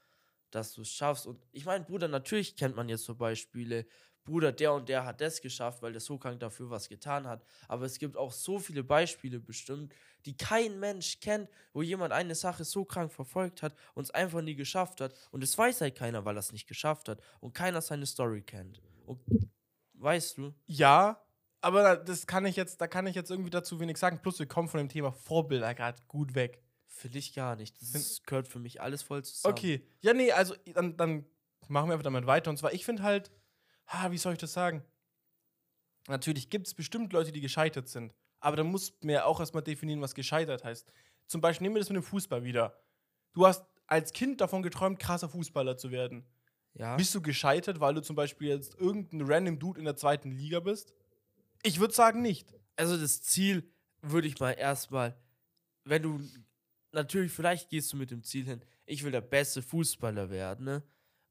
[0.50, 1.27] dass du es schaffst.
[1.27, 3.86] Und ich meine, Bruder, natürlich kennt man jetzt so Beispiele.
[4.29, 7.43] Bruder, der und der hat das geschafft, weil der so krank dafür was getan hat.
[7.67, 9.93] Aber es gibt auch so viele Beispiele bestimmt,
[10.25, 14.41] die kein Mensch kennt, wo jemand eine Sache so krank verfolgt hat und es einfach
[14.41, 15.13] nie geschafft hat.
[15.31, 17.19] Und es weiß halt keiner, weil er es nicht geschafft hat.
[17.39, 18.81] Und keiner seine Story kennt.
[19.05, 19.19] Und
[19.93, 20.53] weißt du?
[20.67, 21.21] Ja,
[21.62, 24.19] aber da- das kann ich jetzt, da kann ich jetzt irgendwie dazu wenig sagen.
[24.21, 26.62] Plus, wir kommen von dem Thema Vorbilder gerade gut weg.
[26.88, 27.82] Finde ich gar nicht.
[27.82, 29.54] Das ist, gehört für mich alles voll zusammen.
[29.54, 29.88] Okay.
[30.01, 31.25] Ja, nee, also dann, dann
[31.67, 32.49] machen wir einfach damit weiter.
[32.49, 33.32] Und zwar, ich finde halt,
[33.89, 34.84] ha, wie soll ich das sagen?
[36.08, 38.13] Natürlich gibt es bestimmt Leute, die gescheitert sind.
[38.39, 40.91] Aber da muss man ja auch erstmal definieren, was gescheitert heißt.
[41.28, 42.82] Zum Beispiel nehmen wir das mit dem Fußball wieder.
[43.34, 46.25] Du hast als Kind davon geträumt, krasser Fußballer zu werden.
[46.73, 46.95] Ja.
[46.95, 50.60] Bist du gescheitert, weil du zum Beispiel jetzt irgendein random Dude in der zweiten Liga
[50.60, 50.93] bist?
[51.63, 52.54] Ich würde sagen nicht.
[52.75, 53.69] Also das Ziel
[54.02, 55.17] würde ich mal erstmal,
[55.84, 56.21] wenn du
[56.91, 60.84] natürlich vielleicht gehst du mit dem Ziel hin, ich will der beste Fußballer werden, ne?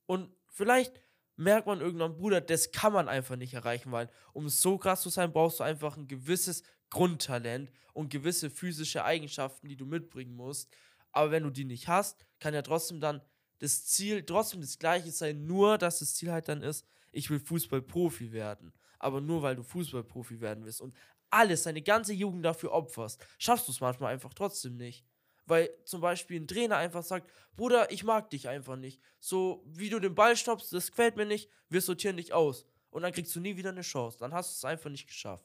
[0.07, 1.01] Und vielleicht
[1.38, 5.09] merkt man irgendwann, Bruder, das kann man einfach nicht erreichen, weil um so krass zu
[5.09, 10.68] sein, brauchst du einfach ein gewisses Grundtalent und gewisse physische Eigenschaften, die du mitbringen musst.
[11.12, 13.22] Aber wenn du die nicht hast, kann ja trotzdem dann
[13.61, 17.40] das Ziel trotzdem das gleiche sein, nur dass das Ziel halt dann ist, ich will
[17.40, 18.72] Fußballprofi werden.
[18.98, 20.94] Aber nur weil du Fußballprofi werden willst und
[21.31, 25.05] alles, deine ganze Jugend dafür opferst, schaffst du es manchmal einfach trotzdem nicht.
[25.49, 29.01] Weil zum Beispiel ein Trainer einfach sagt, Bruder, ich mag dich einfach nicht.
[29.19, 32.67] So wie du den Ball stoppst, das gefällt mir nicht, wir sortieren dich aus.
[32.91, 34.19] Und dann kriegst du nie wieder eine Chance.
[34.19, 35.45] Dann hast du es einfach nicht geschafft.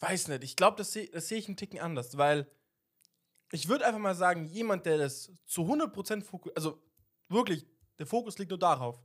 [0.00, 0.42] Weiß nicht.
[0.44, 2.46] Ich glaube, das sehe seh ich einen Ticken anders, weil
[3.52, 6.82] ich würde einfach mal sagen, jemand, der das zu 100% Fokus, also
[7.28, 7.66] wirklich,
[7.98, 9.00] der Fokus liegt nur darauf.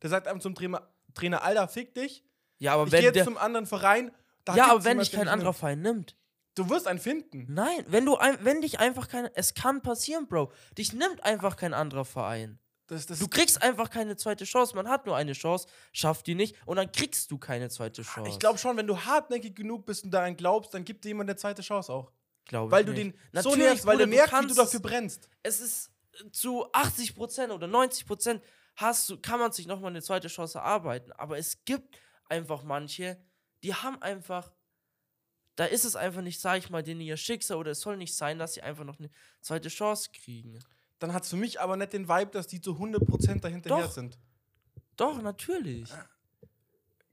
[0.00, 2.24] Der sagt einem zum Trainer, Trainer Alter, fick dich.
[2.58, 4.12] Ja, aber Ich wenn gehe jetzt der, zum anderen Verein.
[4.44, 5.58] da ja, aber wenn dich kein anderer nimmt.
[5.58, 6.16] Verein nimmt.
[6.54, 7.46] Du wirst einen finden.
[7.48, 10.52] Nein, wenn du ein, wenn dich einfach kein, es kann passieren, Bro.
[10.76, 12.58] Dich nimmt einfach kein anderer Verein.
[12.88, 14.74] Das, das, Du kriegst einfach keine zweite Chance.
[14.74, 18.30] Man hat nur eine Chance, schafft die nicht und dann kriegst du keine zweite Chance.
[18.30, 21.30] ich glaube schon, wenn du hartnäckig genug bist und daran glaubst, dann gibt dir jemand
[21.30, 22.12] eine zweite Chance auch.
[22.44, 23.04] Glaub ich Weil du nicht.
[23.04, 23.12] den
[23.42, 25.28] so Natürlich, nervst, weil Bruder, du merkst, wie du kannst dafür brennst.
[25.42, 25.90] Es ist
[26.32, 28.40] zu 80% oder 90%
[28.76, 31.12] hast du, kann man sich nochmal eine zweite Chance erarbeiten.
[31.12, 31.96] Aber es gibt
[32.28, 33.16] einfach manche,
[33.62, 34.52] die haben einfach,
[35.56, 38.14] da ist es einfach nicht, sag ich mal, denen ihr Schicksal oder es soll nicht
[38.14, 39.10] sein, dass sie einfach noch eine
[39.40, 40.58] zweite Chance kriegen.
[40.98, 43.92] Dann hat es für mich aber nicht den Vibe, dass die zu 100% dahinterher Doch.
[43.92, 44.18] sind.
[44.96, 45.90] Doch, natürlich.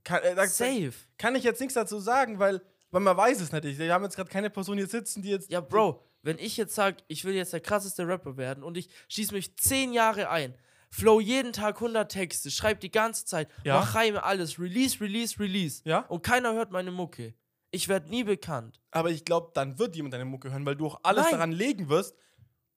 [0.03, 0.93] Kann, äh, da, Safe.
[1.17, 3.63] kann ich jetzt nichts dazu sagen, weil, weil man weiß es nicht.
[3.77, 5.51] Wir haben jetzt gerade keine Person hier sitzen, die jetzt.
[5.51, 8.89] Ja, Bro, wenn ich jetzt sag, ich will jetzt der krasseste Rapper werden und ich
[9.07, 10.55] schieß mich 10 Jahre ein,
[10.89, 13.75] flow jeden Tag 100 Texte, schreib die ganze Zeit, Ja.
[13.79, 15.81] mach Reime, alles, release, release, release.
[15.85, 15.99] Ja.
[16.07, 17.33] Und keiner hört meine Mucke.
[17.71, 18.81] Ich werde nie bekannt.
[18.91, 21.33] Aber ich glaube, dann wird jemand deine Mucke hören, weil du auch alles Nein.
[21.33, 22.15] daran legen wirst,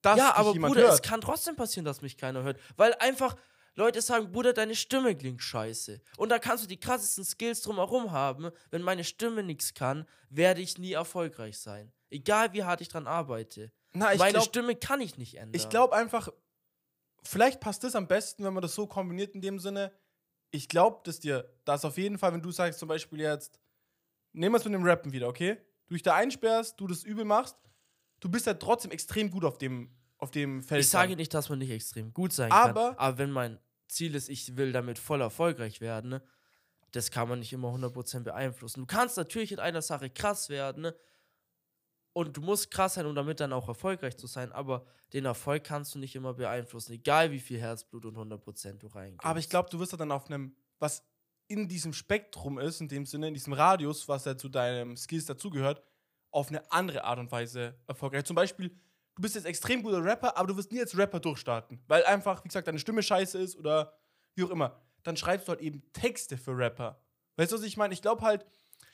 [0.02, 0.94] dass ja, dich aber jemand Bruder, hört.
[0.94, 2.61] es kann trotzdem passieren, dass mich keiner hört.
[2.76, 3.37] Weil einfach
[3.74, 6.00] Leute sagen, Bruder, deine Stimme klingt scheiße.
[6.18, 8.50] Und da kannst du die krassesten Skills drumherum haben.
[8.70, 11.92] Wenn meine Stimme nichts kann, werde ich nie erfolgreich sein.
[12.11, 13.72] Egal wie hart ich dran arbeite.
[13.94, 15.55] Na, ich meine glaube Stimme kann ich nicht ändern.
[15.55, 16.28] ich glaub einfach,
[17.22, 19.92] vielleicht passt das am besten, wenn man das so kombiniert in dem Sinne,
[20.50, 23.59] ich glaube, dass dir das auf jeden Fall, wenn du sagst, zum Beispiel jetzt,
[24.33, 25.59] nehmen wir es mit dem Rappen wieder, okay?
[25.87, 27.57] Du dich da einsperrst, du das übel machst,
[28.21, 30.81] du bist ja trotzdem extrem gut auf dem, auf dem Feld.
[30.83, 32.99] Ich sage nicht, dass man nicht extrem gut sein Aber- kann.
[32.99, 36.23] Aber wenn mein Ziel ist, ich will damit voll erfolgreich werden, ne,
[36.92, 38.81] das kann man nicht immer 100% beeinflussen.
[38.81, 40.97] Du kannst natürlich in einer Sache krass werden, ne,
[42.14, 45.64] und du musst krass sein, um damit dann auch erfolgreich zu sein, aber den Erfolg
[45.64, 49.25] kannst du nicht immer beeinflussen, egal wie viel Herzblut und 100% du reingibst.
[49.25, 51.03] Aber ich glaube, du wirst ja dann auf einem, was
[51.48, 55.26] in diesem Spektrum ist, in dem Sinne, in diesem Radius, was ja zu deinem Skills
[55.26, 55.83] dazugehört,
[56.31, 58.24] auf eine andere Art und Weise erfolgreich.
[58.24, 58.70] Zum Beispiel,
[59.14, 62.42] du bist jetzt extrem guter Rapper, aber du wirst nie als Rapper durchstarten, weil einfach,
[62.44, 63.92] wie gesagt, deine Stimme scheiße ist oder
[64.35, 64.81] wie auch immer.
[65.02, 67.00] Dann schreibst du halt eben Texte für Rapper.
[67.37, 67.92] Weißt du, was ich meine?
[67.92, 68.46] Ich glaube halt,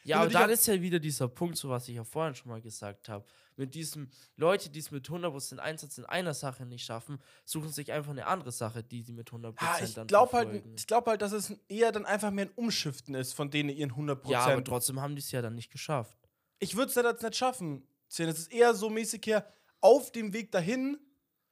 [0.04, 2.61] Ja, aber dann ist ja wieder dieser Punkt, so was ich ja vorhin schon mal
[2.61, 3.24] gesagt habe.
[3.56, 7.92] Mit diesem Leute, die es mit 100% Einsatz in einer Sache nicht schaffen, suchen sich
[7.92, 10.74] einfach eine andere Sache, die sie mit 100% ah, ich dann glaube halt, verfolgen.
[10.76, 13.92] ich glaube halt, dass es eher dann einfach mehr ein Umschiften ist von denen ihren
[13.92, 14.30] 100%.
[14.30, 16.16] Ja, aber trotzdem haben die es ja dann nicht geschafft.
[16.61, 17.87] ich würde es ja jetzt nicht schaffen.
[18.08, 18.28] Zehn.
[18.28, 19.46] Es ist eher so mäßig her,
[19.80, 20.98] auf dem Weg dahin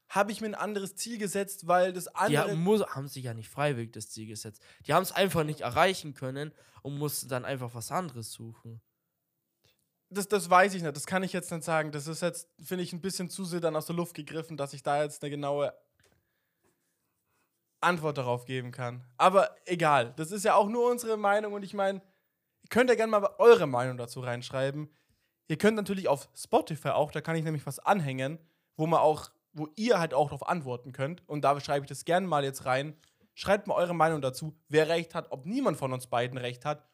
[0.09, 2.51] habe ich mir ein anderes Ziel gesetzt, weil das Die andere.
[2.53, 4.63] haben, muss, haben sich ja nicht freiwillig das Ziel gesetzt.
[4.87, 8.81] Die haben es einfach nicht erreichen können und mussten dann einfach was anderes suchen.
[10.09, 11.91] das, das weiß ich nicht, das kann ich jetzt nicht sagen.
[11.91, 14.73] Das ist jetzt, finde ich, ein bisschen zu sehr dann aus der Luft gegriffen, dass
[14.73, 15.75] ich da jetzt eine genaue
[17.81, 19.05] Antwort darauf geben kann.
[19.17, 22.01] Aber egal, das ist ja auch nur unsere Meinung und ich meine,
[22.63, 24.89] ihr könnt ja gerne mal eure Meinung dazu reinschreiben.
[25.49, 28.39] Ihr könnt natürlich auf Spotify auch, da kann ich nämlich was anhängen,
[28.77, 31.27] wo man auch, wo ihr halt auch darauf antworten könnt.
[31.29, 32.97] Und da schreibe ich das gerne mal jetzt rein.
[33.35, 36.87] Schreibt mal eure Meinung dazu, wer recht hat, ob niemand von uns beiden recht hat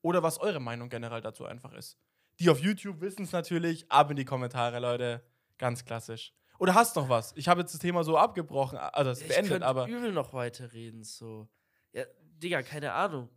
[0.00, 1.98] oder was eure Meinung generell dazu einfach ist.
[2.40, 3.90] Die auf YouTube wissen es natürlich.
[3.90, 5.24] Ab in die Kommentare, Leute.
[5.58, 6.32] Ganz klassisch.
[6.58, 7.32] Oder hast noch was?
[7.36, 9.88] Ich habe jetzt das Thema so abgebrochen, also es Ich beendet, aber.
[9.88, 11.48] übel noch weiterreden, so.
[11.92, 13.28] Ja, Digga, keine Ahnung.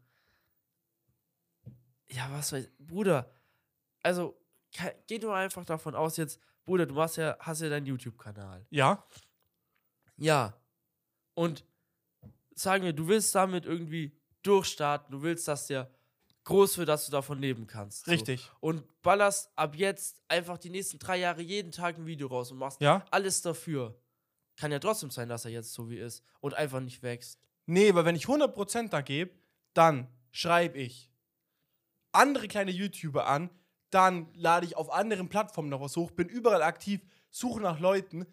[2.10, 3.30] Ja, was weiß Bruder,
[4.02, 4.40] also,
[5.08, 8.68] geh nur einfach davon aus jetzt, Bruder, du machst ja, hast ja deinen YouTube-Kanal.
[8.70, 9.04] Ja,
[10.18, 10.54] Ja.
[11.34, 11.64] Und
[12.56, 15.90] sagen wir, du willst damit irgendwie durchstarten, du willst, dass der
[16.44, 18.06] groß wird, dass du davon leben kannst.
[18.06, 18.12] So.
[18.12, 18.52] richtig.
[18.60, 22.58] Und ballerst ab jetzt einfach die nächsten drei Jahre jeden Tag ein Video raus und
[22.58, 23.06] machst Ja?
[23.12, 23.98] alles dafür.
[24.58, 27.40] Kann ja trotzdem sein, dass er jetzt so wie ist und einfach nicht wächst.
[27.66, 29.32] Nee, weil wenn ich 100% da gebe,
[29.74, 31.14] dann schreibe ich
[32.12, 33.50] andere kleine YouTuber an,
[33.90, 38.26] dann lade ich auf anderen Plattformen noch was hoch, bin überall aktiv, suche nach Leuten.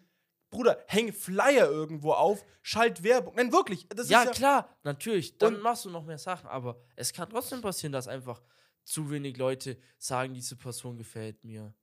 [0.49, 3.35] Bruder, häng Flyer irgendwo auf, schalt Werbung.
[3.35, 3.87] Nein, wirklich.
[3.89, 5.37] Das ja, ja klar, natürlich.
[5.37, 8.41] Dann machst du noch mehr Sachen, aber es kann trotzdem passieren, dass einfach
[8.83, 11.73] zu wenig Leute sagen, diese Person gefällt mir.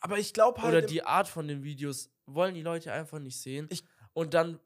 [0.00, 0.72] Aber ich glaube halt.
[0.72, 3.68] Oder die Art von den Videos wollen die Leute einfach nicht sehen.
[3.70, 4.58] Ich- und dann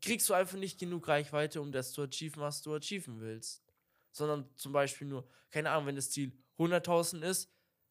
[0.00, 3.62] kriegst du einfach nicht genug Reichweite, um das zu achieven, was du achieven willst.
[4.10, 7.48] Sondern zum Beispiel nur, keine Ahnung, wenn das Ziel 100.000 ist,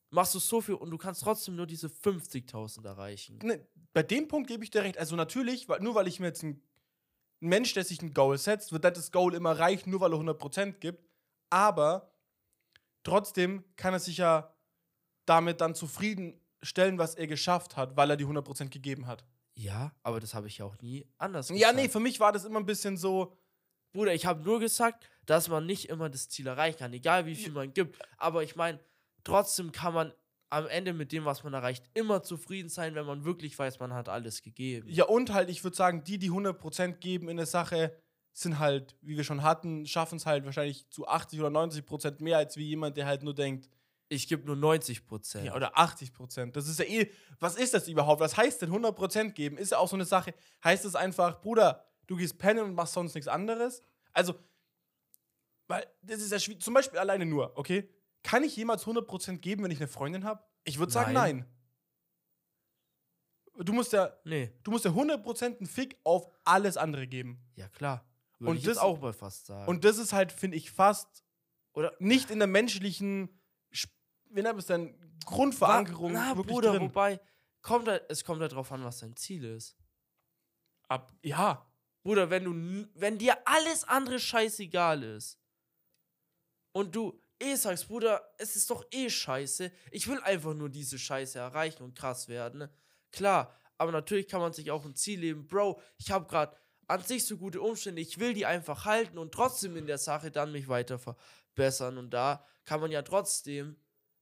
[0.09, 3.39] machst du so viel und du kannst trotzdem nur diese 50.000 erreichen.
[3.43, 4.97] ne, bei dem Punkt gebe ich dir recht.
[4.97, 6.61] Also natürlich, nur weil ich mir jetzt ein,
[7.39, 10.79] Mensch, der sich ein Goal setzt, wird das Goal immer erreichen, nur weil er 100%
[10.79, 11.07] gibt.
[11.49, 12.11] Aber
[13.03, 14.53] trotzdem kann er sich ja
[15.25, 19.25] damit dann zufriedenstellen, was er geschafft hat, weil er die 100% gegeben hat.
[19.55, 21.75] Ja, aber das habe ich ja auch nie anders Ja, gesagt.
[21.75, 23.35] nee, für mich war das immer ein bisschen so.
[23.93, 27.35] Bruder, ich habe nur gesagt, dass man nicht immer das Ziel erreichen kann, egal wie
[27.35, 27.97] viel man gibt.
[28.17, 28.79] Aber ich meine,
[29.23, 30.13] trotzdem kann man
[30.49, 33.93] am Ende mit dem, was man erreicht, immer zufrieden sein, wenn man wirklich weiß, man
[33.93, 34.87] hat alles gegeben.
[34.89, 37.97] Ja, und halt, ich würde sagen, die, die 100% geben in der Sache,
[38.31, 42.37] sind halt, wie wir schon hatten, schaffen es halt wahrscheinlich zu 80 oder 90% mehr,
[42.37, 43.67] als wie jemand, der halt nur denkt,
[44.09, 45.45] Ich gebe nur 90 Prozent.
[45.45, 46.55] Ja, oder 80 Prozent.
[46.55, 47.11] Das ist ja eh.
[47.39, 48.21] Was ist das überhaupt?
[48.21, 49.57] Was heißt denn 100 Prozent geben?
[49.57, 50.33] Ist ja auch so eine Sache.
[50.63, 53.81] Heißt es einfach, Bruder, du gehst pennen und machst sonst nichts anderes?
[54.13, 54.33] Also,
[55.67, 56.61] weil das ist ja schwierig.
[56.63, 57.89] Zum Beispiel alleine nur, okay?
[58.23, 60.43] Kann ich jemals 100 Prozent geben, wenn ich eine Freundin habe?
[60.63, 61.45] Ich würde sagen, nein.
[63.59, 67.41] Du musst ja, nee, du musst ja 100 Prozent einen Fick auf alles andere geben.
[67.55, 68.05] ja klar.
[68.39, 69.67] Würde Und ich das- auch mal fast sagen.
[69.67, 71.23] Und das ist halt, finde ich, fast
[71.73, 73.39] Oder nicht in der menschlichen,
[74.29, 76.81] wie nennt man es denn, Grundverankerung Na, wirklich Bruder, drin.
[76.83, 77.19] wobei,
[77.63, 79.75] kommt halt, es kommt halt drauf an, was dein Ziel ist.
[80.87, 81.67] Ab, ja,
[82.07, 85.37] Bruder, wenn du, wenn dir alles andere scheißegal ist
[86.71, 90.97] und du eh sagst, Bruder, es ist doch eh scheiße, ich will einfach nur diese
[90.97, 92.69] Scheiße erreichen und krass werden, ne?
[93.11, 96.55] klar, aber natürlich kann man sich auch ein Ziel leben, Bro, ich habe gerade
[96.87, 100.31] an sich so gute Umstände, ich will die einfach halten und trotzdem in der Sache
[100.31, 103.75] dann mich weiter verbessern und da kann man ja trotzdem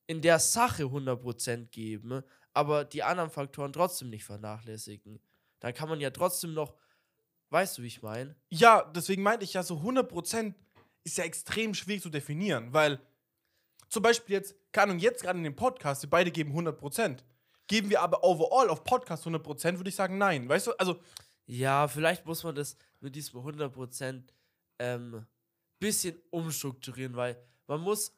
[0.08, 2.24] in der Sache 100% geben, ne?
[2.52, 5.19] aber die anderen Faktoren trotzdem nicht vernachlässigen.
[5.60, 6.74] Dann kann man ja trotzdem noch
[7.49, 8.36] Weißt du, wie ich meine?
[8.49, 10.53] Ja, deswegen meinte ich ja so 100%
[11.03, 12.99] ist ja extrem schwierig zu definieren, weil
[13.89, 17.19] zum Beispiel jetzt, keine Ahnung, jetzt gerade in dem Podcast, wir beide geben 100%.
[17.67, 20.49] Geben wir aber overall auf Podcast 100%, würde ich sagen, nein.
[20.49, 20.99] Weißt du, also,
[21.45, 24.23] Ja, vielleicht muss man das mit diesem 100%
[24.79, 25.25] ähm,
[25.79, 28.12] bisschen umstrukturieren, weil man muss,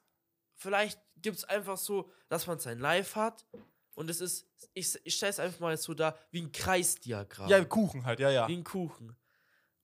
[0.56, 3.46] vielleicht gibt es einfach so, dass man sein Live hat
[3.98, 7.50] und es ist, ich, ich stelle es einfach mal so da, wie ein Kreisdiagramm.
[7.50, 8.48] ja, Kuchen halt, ja, ja.
[8.48, 9.16] Wie ein Kuchen.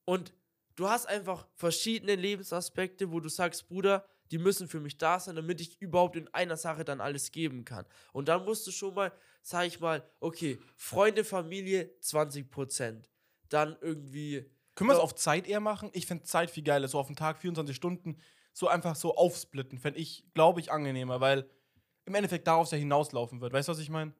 [0.05, 0.35] Und
[0.75, 5.35] du hast einfach verschiedene Lebensaspekte, wo du sagst, Bruder, die müssen für mich da sein,
[5.35, 7.87] damit ich überhaupt in einer Sache dann alles geben kann.
[8.11, 13.05] Und dann musst du schon mal, sag ich mal, okay, Freunde, Familie 20%.
[13.49, 14.45] Dann irgendwie,
[14.75, 15.89] Können wir es auf Zeit eher machen?
[15.93, 18.17] Ich finde Zeit viel geiler, so auf den Tag 24 Stunden,
[18.53, 21.49] so einfach so aufsplitten, fände ich, glaube ich, angenehmer, weil
[22.05, 23.53] im Endeffekt darauf ja hinauslaufen wird.
[23.53, 24.13] Weißt du, was ich meine?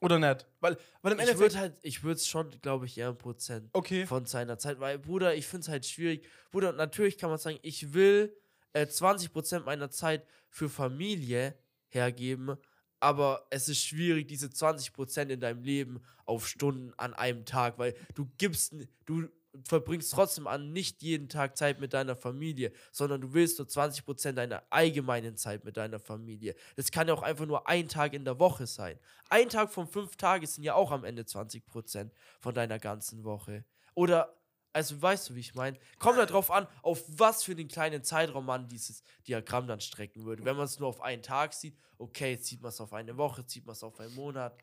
[0.00, 0.46] Oder nicht?
[0.60, 1.38] Weil, weil im ich Endeffekt.
[1.38, 4.06] würde halt, ich würde es schon, glaube ich, eher ein Prozent okay.
[4.06, 6.26] von seiner Zeit, weil, Bruder, ich finde es halt schwierig.
[6.50, 8.36] Bruder, natürlich kann man sagen, ich will
[8.74, 11.56] äh, 20% meiner Zeit für Familie
[11.88, 12.56] hergeben,
[13.00, 17.94] aber es ist schwierig, diese 20% in deinem Leben auf Stunden an einem Tag, weil
[18.14, 18.74] du gibst,
[19.06, 19.28] du
[19.62, 24.32] verbringst trotzdem an nicht jeden Tag Zeit mit deiner Familie, sondern du willst nur 20%
[24.32, 26.54] deiner allgemeinen Zeit mit deiner Familie.
[26.76, 28.98] Das kann ja auch einfach nur ein Tag in der Woche sein.
[29.28, 33.64] Ein Tag von fünf Tagen sind ja auch am Ende 20% von deiner ganzen Woche.
[33.94, 34.36] Oder,
[34.72, 35.78] also weißt du, wie ich meine?
[35.98, 40.24] Kommt da drauf an, auf was für den kleinen Zeitraum man dieses Diagramm dann strecken
[40.24, 40.44] würde.
[40.44, 43.46] Wenn man es nur auf einen Tag sieht, okay, zieht man es auf eine Woche,
[43.46, 44.56] zieht man es auf einen Monat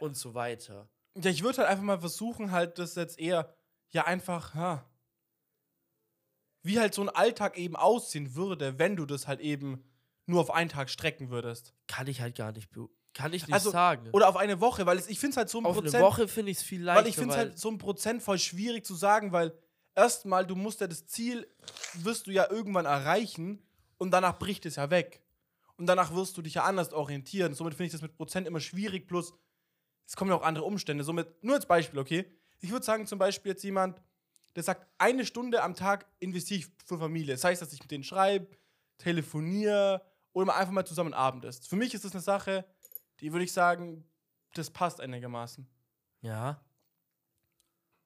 [0.00, 0.88] und so weiter.
[1.16, 3.54] Ja, ich würde halt einfach mal versuchen, halt das jetzt eher,
[3.90, 4.84] ja, einfach, ha,
[6.62, 9.84] wie halt so ein Alltag eben aussehen würde, wenn du das halt eben
[10.26, 11.74] nur auf einen Tag strecken würdest.
[11.86, 12.70] Kann ich halt gar nicht,
[13.12, 14.08] kann ich nicht Also, sagen.
[14.12, 15.96] Oder auf eine Woche, weil es, ich finde es halt so ein auf Prozent.
[15.96, 17.02] eine Woche finde ich es viel leichter.
[17.02, 19.52] weil ich finde es halt so ein Prozent voll schwierig zu sagen, weil
[19.94, 21.46] erstmal, du musst ja das Ziel,
[21.94, 23.62] wirst du ja irgendwann erreichen
[23.98, 25.20] und danach bricht es ja weg.
[25.76, 27.52] Und danach wirst du dich ja anders orientieren.
[27.52, 29.34] Somit finde ich das mit Prozent immer schwierig, plus
[30.06, 31.04] es kommen ja auch andere Umstände.
[31.04, 32.30] Somit, nur als Beispiel, okay?
[32.64, 34.00] Ich würde sagen, zum Beispiel jetzt jemand,
[34.56, 37.34] der sagt, eine Stunde am Tag investiere ich für Familie.
[37.34, 38.56] Das heißt, dass ich mit denen schreibe,
[38.96, 41.68] telefoniere oder mal einfach mal zusammen Abend ist.
[41.68, 42.64] Für mich ist das eine Sache,
[43.20, 44.08] die würde ich sagen,
[44.54, 45.68] das passt einigermaßen.
[46.22, 46.64] ja.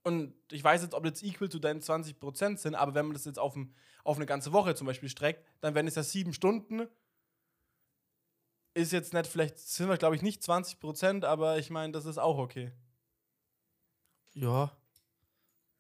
[0.02, 3.26] Und ich weiß jetzt, ob das equal zu deinen 20% sind, aber wenn man das
[3.26, 6.32] jetzt auf, ein, auf eine ganze Woche zum Beispiel streckt, dann wären es ja sieben
[6.32, 6.88] Stunden.
[8.74, 12.16] Ist jetzt nicht, vielleicht sind wir, glaube ich, nicht 20%, aber ich meine, das ist
[12.16, 12.72] auch okay.
[14.34, 14.76] Ja.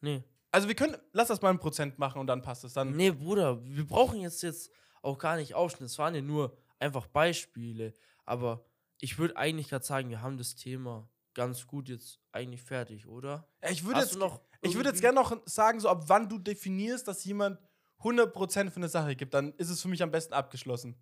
[0.00, 0.24] Nee.
[0.50, 2.72] Also wir können, lass das mal ein Prozent machen und dann passt es.
[2.72, 4.70] Dann, Nee, Bruder, wir brauchen jetzt, jetzt
[5.02, 5.86] auch gar nicht aufschneiden.
[5.86, 7.94] Es waren ja nur einfach Beispiele.
[8.24, 8.64] Aber
[9.00, 13.48] ich würde eigentlich gerade sagen, wir haben das Thema ganz gut jetzt eigentlich fertig, oder?
[13.70, 16.38] Ich würde Hast jetzt, noch ich würde jetzt gerne noch sagen, so ab wann du
[16.38, 17.60] definierst, dass jemand
[18.00, 20.96] 100% für eine Sache gibt, dann ist es für mich am besten abgeschlossen.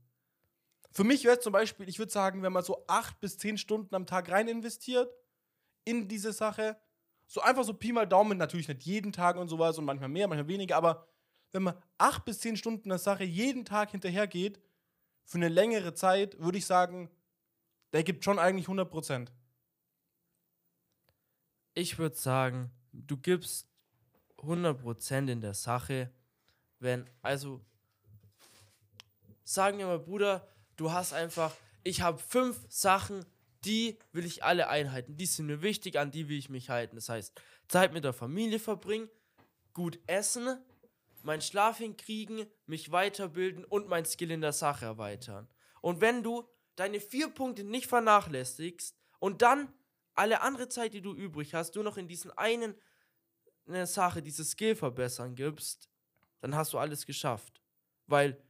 [0.91, 3.59] Für mich wäre es zum Beispiel, ich würde sagen, wenn man so acht bis zehn
[3.59, 5.11] Stunden am Tag rein investiert
[5.85, 6.77] in diese Sache,
[7.27, 10.29] so einfach so Pi mal Daumen, natürlich nicht jeden Tag und sowas und manchmal mehr,
[10.29, 11.07] manchmal weniger, aber
[11.53, 14.61] wenn man acht bis zehn Stunden der Sache jeden Tag hinterher geht,
[15.25, 17.11] für eine längere Zeit, würde ich sagen,
[17.93, 19.29] der gibt schon eigentlich 100%.
[21.75, 23.69] Ich würde sagen, du gibst
[24.39, 26.11] 100% in der Sache,
[26.79, 27.61] wenn, also,
[29.45, 33.25] sagen wir mal, Bruder, du hast einfach, ich habe fünf Sachen,
[33.67, 35.17] die will ich alle einhalten.
[35.17, 36.97] Die sind mir wichtig, an die will ich mich halten.
[36.97, 39.11] Das heißt, Zeit mit der Familie verbringen,
[39.75, 40.59] gut essen,
[41.23, 45.49] meinen Schlaf hinkriegen, mich weiterbilden und mein Skill in der Sache erweitern.
[45.83, 49.73] Und wenn du deine vier Punkte nicht vernachlässigst und dann
[50.15, 52.75] alle andere Zeit, die du übrig hast, du noch in diesen einen
[53.67, 55.89] eine Sache, dieses Skill verbessern gibst,
[56.41, 57.61] dann hast du alles geschafft.
[58.07, 58.41] Weil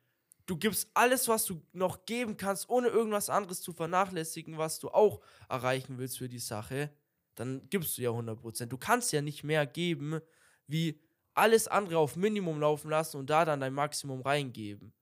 [0.46, 4.88] du gibst alles, was du noch geben kannst, ohne irgendwas anderes zu vernachlässigen, was du
[4.90, 6.90] auch erreichen willst für die Sache,
[7.34, 8.66] dann gibst du ja 100%.
[8.66, 10.20] Du kannst ja nicht mehr geben,
[10.66, 11.00] wie
[11.34, 14.92] alles andere auf Minimum laufen lassen und da dann dein Maximum reingeben.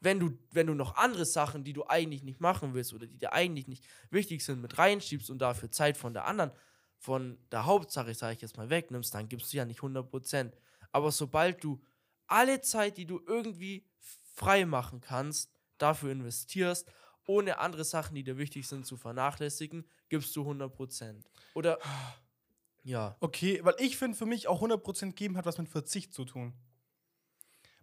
[0.00, 3.18] Wenn du, wenn du noch andere Sachen, die du eigentlich nicht machen willst oder die
[3.18, 6.50] dir eigentlich nicht wichtig sind, mit reinschiebst und dafür Zeit von der anderen,
[6.98, 10.52] von der Hauptsache, sage ich jetzt mal, wegnimmst, dann gibst du ja nicht 100%.
[10.92, 11.80] Aber sobald du
[12.26, 13.86] alle Zeit, die du irgendwie
[14.36, 16.90] frei machen kannst, dafür investierst,
[17.26, 21.30] ohne andere Sachen, die dir wichtig sind, zu vernachlässigen, gibst du 100%.
[21.54, 21.80] Oder,
[22.84, 23.20] ja.
[23.20, 26.54] Okay, weil ich finde, für mich auch 100% geben hat was mit Verzicht zu tun.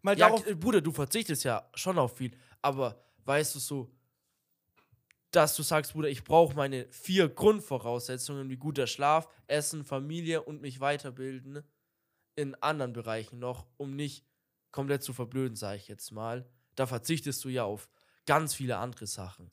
[0.02, 3.96] Mal Ja, darauf, K- Bruder, du verzichtest ja schon auf viel, aber weißt du so,
[5.32, 10.62] dass du sagst, Bruder, ich brauche meine vier Grundvoraussetzungen wie guter Schlaf, Essen, Familie und
[10.62, 11.64] mich weiterbilden
[12.36, 14.26] in anderen Bereichen noch, um nicht
[14.74, 16.46] komplett zu verblöden, sage ich jetzt mal.
[16.76, 17.88] Da verzichtest du ja auf
[18.26, 19.52] ganz viele andere Sachen.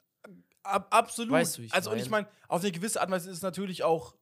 [0.64, 1.32] Ab, absolut.
[1.32, 2.24] Weißt du, ich also, und ich mein?
[2.24, 4.16] meine, auf eine gewisse Art und Weise ist es natürlich auch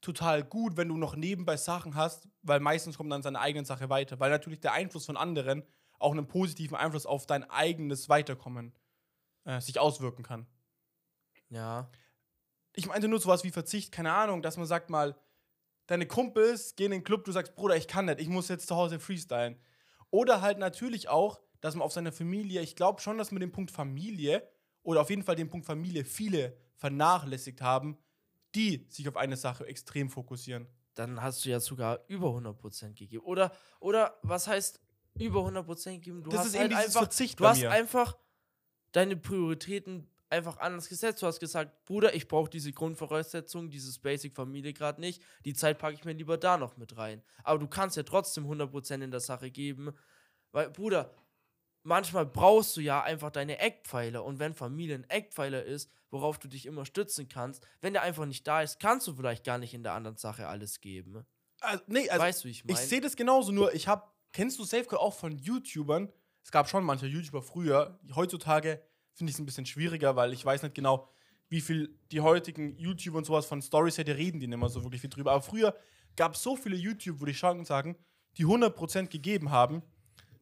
[0.00, 3.88] total gut, wenn du noch nebenbei Sachen hast, weil meistens kommt dann seine eigene Sache
[3.88, 4.20] weiter.
[4.20, 5.64] Weil natürlich der Einfluss von anderen
[5.98, 8.72] auch einen positiven Einfluss auf dein eigenes Weiterkommen
[9.44, 10.46] äh, sich auswirken kann.
[11.48, 11.90] Ja.
[12.74, 15.16] Ich meinte nur sowas wie Verzicht, keine Ahnung, dass man sagt mal,
[15.86, 18.66] deine Kumpels gehen in den Club, du sagst, Bruder, ich kann nicht, ich muss jetzt
[18.66, 19.58] zu Hause freestylen.
[20.12, 23.50] Oder halt natürlich auch, dass man auf seine Familie, ich glaube schon, dass man den
[23.50, 24.46] Punkt Familie
[24.82, 27.96] oder auf jeden Fall den Punkt Familie viele vernachlässigt haben,
[28.54, 30.68] die sich auf eine Sache extrem fokussieren.
[30.94, 33.24] Dann hast du ja sogar über 100% gegeben.
[33.24, 34.82] Oder, oder was heißt
[35.14, 36.22] über 100% gegeben?
[36.22, 38.18] Du Das hast ist eben halt einfach, Verzicht Du hast einfach
[38.92, 41.22] deine Prioritäten einfach anders gesetzt.
[41.22, 45.22] Du hast gesagt, Bruder, ich brauche diese Grundvoraussetzungen, dieses Basic-Familie gerade nicht.
[45.44, 47.22] Die Zeit packe ich mir lieber da noch mit rein.
[47.44, 49.92] Aber du kannst ja trotzdem 100% in der Sache geben.
[50.50, 51.14] Weil, Bruder,
[51.82, 54.24] manchmal brauchst du ja einfach deine Eckpfeiler.
[54.24, 58.26] Und wenn Familie ein Eckpfeiler ist, worauf du dich immer stützen kannst, wenn der einfach
[58.26, 61.26] nicht da ist, kannst du vielleicht gar nicht in der anderen Sache alles geben.
[61.60, 62.86] Also, nee, also weißt du, wie ich ich meine?
[62.86, 66.12] sehe das genauso, nur ich habe, kennst du Safecode auch von YouTubern?
[66.42, 68.00] Es gab schon manche YouTuber früher.
[68.16, 68.82] Heutzutage
[69.14, 71.08] finde ich es ein bisschen schwieriger, weil ich weiß nicht genau,
[71.48, 74.82] wie viel die heutigen YouTuber und sowas von Stories hätte reden die nicht mehr so
[74.82, 75.32] wirklich viel drüber.
[75.32, 75.76] Aber früher
[76.16, 77.96] gab es so viele YouTuber, würde ich schon sagen,
[78.38, 79.82] die 100% gegeben haben.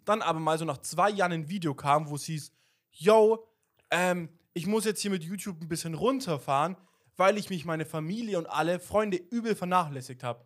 [0.04, 2.52] Dann aber mal so nach zwei Jahren ein Video kam, wo es hieß,
[2.92, 3.46] yo,
[3.90, 6.76] ähm, ich muss jetzt hier mit YouTube ein bisschen runterfahren,
[7.16, 10.44] weil ich mich meine Familie und alle Freunde übel vernachlässigt habe.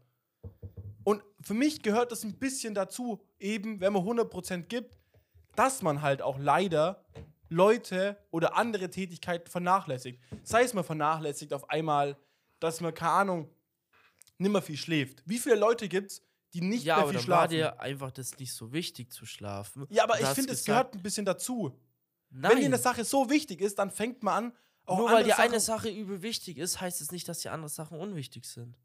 [1.04, 4.96] Und für mich gehört das ein bisschen dazu, eben, wenn man 100% gibt,
[5.54, 7.04] dass man halt auch leider
[7.54, 10.20] Leute oder andere Tätigkeiten vernachlässigt.
[10.42, 12.16] Sei es mal vernachlässigt auf einmal,
[12.58, 13.50] dass man, keine Ahnung,
[14.38, 15.22] nimmer viel schläft.
[15.26, 17.50] Wie viele Leute gibt's, die nicht ja, mehr aber viel dann war schlafen?
[17.52, 19.86] dir einfach das nicht so wichtig zu schlafen.
[19.90, 21.78] ja, aber ich finde, es gehört ein bisschen dazu.
[22.30, 24.52] Nein, Wenn dir eine Sache so wichtig ist, dann fängt man an,
[24.86, 27.38] auch nur weil andere dir eine Sachen- Sache übel wichtig ist, heißt es nicht, dass
[27.40, 28.76] die anderen Sachen unwichtig sind.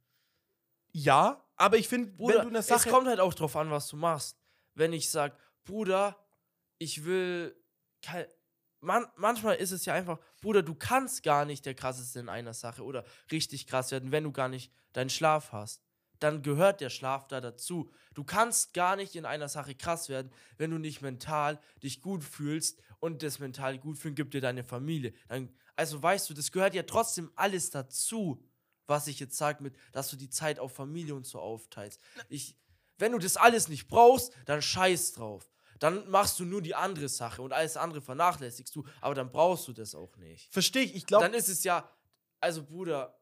[0.91, 2.89] Ja, aber ich finde, wenn du eine es Sache.
[2.89, 4.37] kommt halt auch drauf an, was du machst.
[4.75, 6.15] Wenn ich sag, Bruder,
[6.77, 7.55] ich will.
[8.81, 12.53] Man, manchmal ist es ja einfach, Bruder, du kannst gar nicht der krasseste in einer
[12.53, 15.83] Sache oder richtig krass werden, wenn du gar nicht deinen Schlaf hast.
[16.19, 17.89] Dann gehört der Schlaf da dazu.
[18.13, 22.23] Du kannst gar nicht in einer Sache krass werden, wenn du nicht mental dich gut
[22.23, 25.13] fühlst und das mental gut fühlen gibt dir deine Familie.
[25.27, 28.43] Dann, also weißt du, das gehört ja trotzdem alles dazu,
[28.85, 32.01] was ich jetzt sage, mit, dass du die Zeit auf Familie und so aufteilst.
[32.27, 32.57] Ich,
[32.97, 35.49] wenn du das alles nicht brauchst, dann scheiß drauf.
[35.79, 39.67] Dann machst du nur die andere Sache und alles andere vernachlässigst du, aber dann brauchst
[39.67, 40.51] du das auch nicht.
[40.51, 41.25] Verstehe ich, ich glaube.
[41.25, 41.89] Dann ist es ja,
[42.41, 43.17] also Bruder,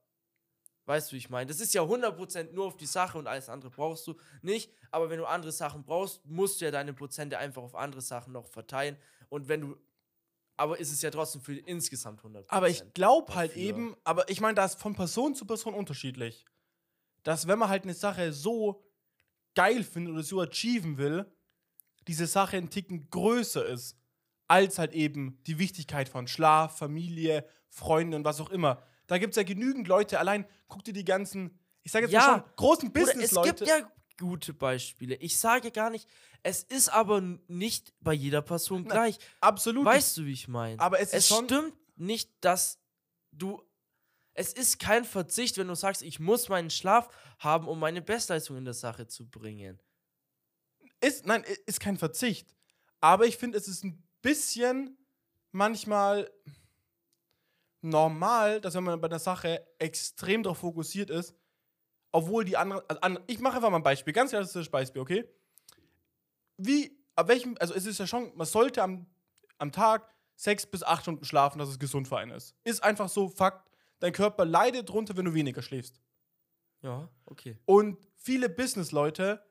[0.86, 1.48] weißt du, wie ich meine?
[1.48, 4.72] Das ist ja 100% nur auf die Sache und alles andere brauchst du nicht.
[4.90, 8.34] Aber wenn du andere Sachen brauchst, musst du ja deine Prozente einfach auf andere Sachen
[8.34, 8.98] noch verteilen.
[9.30, 9.78] Und wenn du,
[10.56, 12.46] aber ist es ja trotzdem für insgesamt 100%.
[12.48, 13.62] Aber ich glaube halt dafür.
[13.62, 16.46] eben, aber ich meine, da ist von Person zu Person unterschiedlich.
[17.22, 18.84] Dass wenn man halt eine Sache so
[19.54, 21.32] geil findet oder so achieven will,
[22.08, 23.98] diese Sache ein Ticken größer ist,
[24.48, 28.82] als halt eben die Wichtigkeit von Schlaf, Familie, Freunde und was auch immer.
[29.08, 32.28] Da gibt es ja genügend Leute, allein guck dir die ganzen, ich sage jetzt Ja,
[32.28, 33.54] mal schon, großen Bruder, es Business-Leute.
[33.66, 35.16] gibt ja gute Beispiele.
[35.16, 36.08] Ich sage gar nicht,
[36.44, 39.18] es ist aber nicht bei jeder Person Na, gleich.
[39.42, 39.86] absolut.
[39.86, 40.80] Weißt du, wie ich meine?
[40.80, 42.80] Aber es ist es stimmt nicht, dass
[43.32, 43.62] du.
[44.34, 48.56] Es ist kein Verzicht, wenn du sagst, ich muss meinen Schlaf haben, um meine Bestleistung
[48.58, 49.82] in der Sache zu bringen.
[51.00, 52.54] Ist, nein, ist kein Verzicht.
[53.00, 54.98] Aber ich finde, es ist ein bisschen
[55.52, 56.32] manchmal
[57.82, 61.36] normal, dass wenn man bei einer Sache extrem darauf fokussiert ist,
[62.12, 62.82] obwohl die anderen.
[62.88, 65.30] Also an, ich mache einfach mal ein Beispiel, ganz klassisches Beispiel, okay?
[66.58, 69.06] Wie, ab welchem, also es ist ja schon, man sollte am,
[69.58, 72.56] am Tag sechs bis acht Stunden schlafen, dass es gesund für einen ist.
[72.64, 73.70] Ist einfach so Fakt.
[74.00, 76.00] Dein Körper leidet drunter, wenn du weniger schläfst.
[76.82, 77.58] Ja, okay.
[77.66, 79.44] Und viele Business-Leute,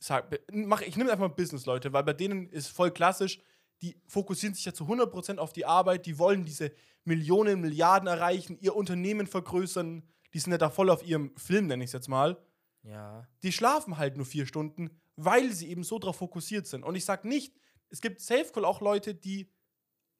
[0.00, 3.40] sag, mach, ich nehme einfach mal Business-Leute, weil bei denen ist voll klassisch,
[3.82, 6.72] die fokussieren sich ja zu 100% auf die Arbeit, die wollen diese
[7.04, 10.02] Millionen, Milliarden erreichen, ihr Unternehmen vergrößern,
[10.34, 12.42] die sind ja da voll auf ihrem Film, nenne ich es jetzt mal.
[12.82, 13.26] Ja.
[13.42, 16.82] Die schlafen halt nur vier Stunden, weil sie eben so darauf fokussiert sind.
[16.82, 17.54] Und ich sag nicht,
[17.88, 19.50] es gibt Safe Call auch Leute, die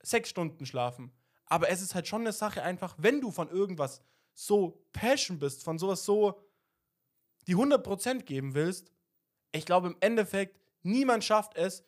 [0.02, 1.12] sechs Stunden schlafen.
[1.46, 4.02] Aber es ist halt schon eine Sache einfach, wenn du von irgendwas
[4.34, 6.40] so passion bist, von sowas so
[7.46, 8.90] die 100% geben willst,
[9.52, 11.84] ich glaube im Endeffekt, niemand schafft es,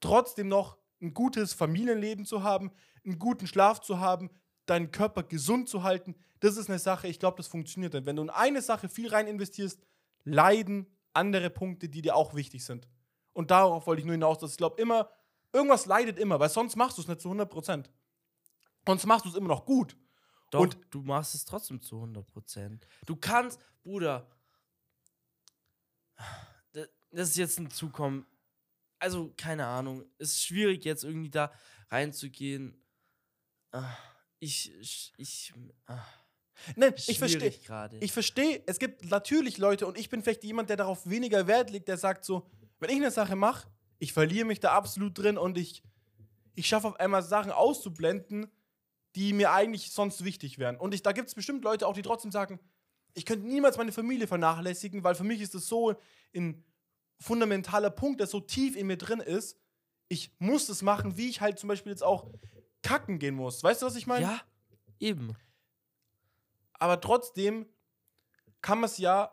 [0.00, 2.70] trotzdem noch ein gutes Familienleben zu haben,
[3.04, 4.30] einen guten Schlaf zu haben,
[4.66, 6.16] deinen Körper gesund zu halten.
[6.40, 7.94] Das ist eine Sache, ich glaube, das funktioniert.
[7.94, 9.80] Denn wenn du in eine Sache viel rein investierst,
[10.24, 12.88] leiden andere Punkte, die dir auch wichtig sind.
[13.32, 15.10] Und darauf wollte ich nur hinaus, dass ich glaube immer,
[15.52, 17.90] irgendwas leidet immer, weil sonst machst du es nicht zu 100%.
[18.86, 19.96] Sonst machst du es immer noch gut.
[20.50, 22.86] Doch, Und- du machst es trotzdem zu 100%.
[23.06, 24.28] Du kannst, Bruder,
[27.10, 28.26] das ist jetzt ein Zukommen.
[28.98, 30.04] Also, keine Ahnung.
[30.18, 31.52] Es ist schwierig, jetzt irgendwie da
[31.90, 32.80] reinzugehen.
[33.72, 33.96] Ah,
[34.38, 35.54] Ich, ich, ich
[35.86, 36.04] ah,
[36.74, 37.52] Nein, ich verstehe.
[38.00, 41.70] Ich verstehe, es gibt natürlich Leute und ich bin vielleicht jemand, der darauf weniger Wert
[41.70, 42.46] legt, der sagt so,
[42.78, 45.82] wenn ich eine Sache mache, ich verliere mich da absolut drin und ich,
[46.54, 48.50] ich schaffe auf einmal Sachen auszublenden,
[49.14, 50.76] die mir eigentlich sonst wichtig wären.
[50.76, 52.60] Und ich, da gibt es bestimmt Leute auch, die trotzdem sagen,
[53.14, 55.94] ich könnte niemals meine Familie vernachlässigen, weil für mich ist das so
[56.34, 56.64] ein
[57.18, 59.56] fundamentaler Punkt, der so tief in mir drin ist.
[60.08, 62.28] Ich muss das machen, wie ich halt zum Beispiel jetzt auch
[62.82, 63.62] kacken gehen muss.
[63.62, 64.26] Weißt du, was ich meine?
[64.26, 64.40] ja,
[65.00, 65.36] eben.
[66.74, 67.66] aber trotzdem
[68.62, 69.32] kann man es ja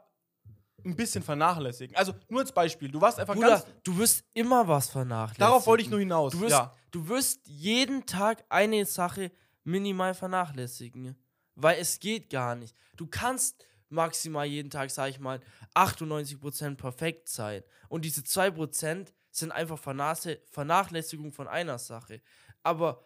[0.85, 1.95] ein bisschen vernachlässigen.
[1.95, 3.65] Also nur als Beispiel, du warst einfach Bruder, ganz.
[3.83, 5.45] du wirst immer was vernachlässigen.
[5.45, 6.33] Darauf wollte ich nur hinaus.
[6.33, 6.73] Du wirst, ja.
[6.91, 9.31] du wirst jeden Tag eine Sache
[9.63, 11.15] minimal vernachlässigen.
[11.55, 12.75] Weil es geht gar nicht.
[12.95, 13.63] Du kannst
[13.93, 15.39] maximal jeden Tag, sag ich mal,
[15.75, 17.63] 98% perfekt sein.
[17.89, 22.21] Und diese 2% sind einfach Vernachlässigung von einer Sache.
[22.63, 23.03] Aber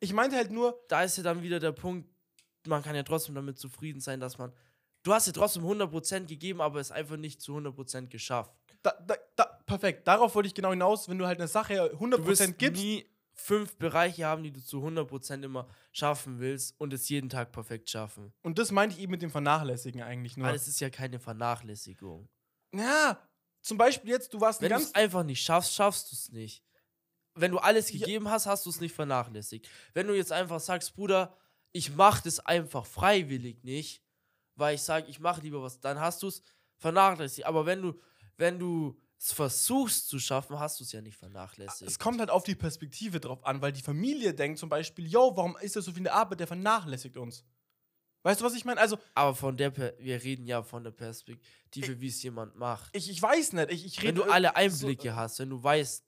[0.00, 2.08] Ich meinte halt nur, da ist ja dann wieder der Punkt,
[2.66, 4.52] man kann ja trotzdem damit zufrieden sein, dass man.
[5.04, 8.52] Du hast ja trotzdem 100% gegeben, aber es einfach nicht zu 100% geschafft.
[8.82, 12.46] da, da, da, perfekt, darauf wollte ich genau hinaus, wenn du halt eine Sache 100%
[12.46, 12.82] Du gibst.
[12.82, 13.06] nie
[13.42, 17.90] fünf Bereiche haben, die du zu 100% immer schaffen willst und es jeden Tag perfekt
[17.90, 18.32] schaffen.
[18.42, 20.46] Und das meinte ich eben mit dem Vernachlässigen eigentlich nur.
[20.48, 22.28] Weil es ist ja keine Vernachlässigung.
[22.74, 23.18] ja,
[23.60, 26.64] zum Beispiel jetzt, du warst Wenn du es einfach nicht schaffst, schaffst du es nicht.
[27.34, 27.98] Wenn du alles Ja.
[28.00, 29.68] gegeben hast, hast du es nicht vernachlässigt.
[29.94, 31.36] Wenn du jetzt einfach sagst, Bruder,
[31.72, 34.02] ich mache das einfach freiwillig nicht,
[34.56, 36.42] weil ich sage, ich mache lieber was, dann hast du es
[36.78, 37.46] vernachlässigt.
[37.46, 38.00] Aber wenn du,
[38.36, 41.88] wenn du es versuchst zu schaffen, hast du es ja nicht vernachlässigt.
[41.88, 45.32] Es kommt halt auf die Perspektive drauf an, weil die Familie denkt zum Beispiel, yo,
[45.36, 47.44] warum ist das so viel in der Arbeit, der vernachlässigt uns.
[48.24, 48.80] Weißt du, was ich meine?
[48.80, 52.90] Also, Aber von der, per wir reden ja von der Perspektive, wie es jemand macht.
[52.96, 56.04] ich, ich weiß nicht, ich, ich Wenn du alle so- Einblicke hast, wenn du weißt,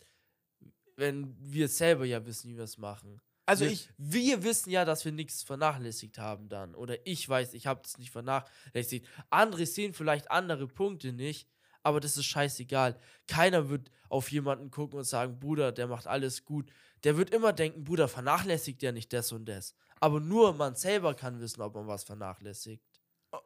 [0.97, 3.21] wenn wir selber ja wissen, wie wir es machen.
[3.47, 3.89] Also, wir, ich.
[3.99, 6.75] wir wissen ja, dass wir nichts vernachlässigt haben dann.
[6.75, 9.07] Oder ich weiß, ich habe es nicht vernachlässigt.
[9.31, 11.49] Andere sehen vielleicht andere Punkte nicht,
[11.85, 12.99] aber das ist scheißegal.
[13.29, 16.71] Keiner wird auf jemanden gucken und sagen, Bruder, der macht alles gut.
[17.05, 19.75] Der wird immer denken, Bruder, vernachlässigt der nicht das und das.
[20.01, 22.83] Aber nur man selber kann wissen, ob man was vernachlässigt.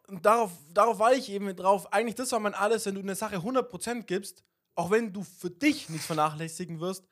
[0.07, 1.93] Und darauf, darauf war ich eben drauf.
[1.93, 5.51] Eigentlich, das war mein alles, wenn du eine Sache 100% gibst, auch wenn du für
[5.51, 7.05] dich nichts vernachlässigen wirst,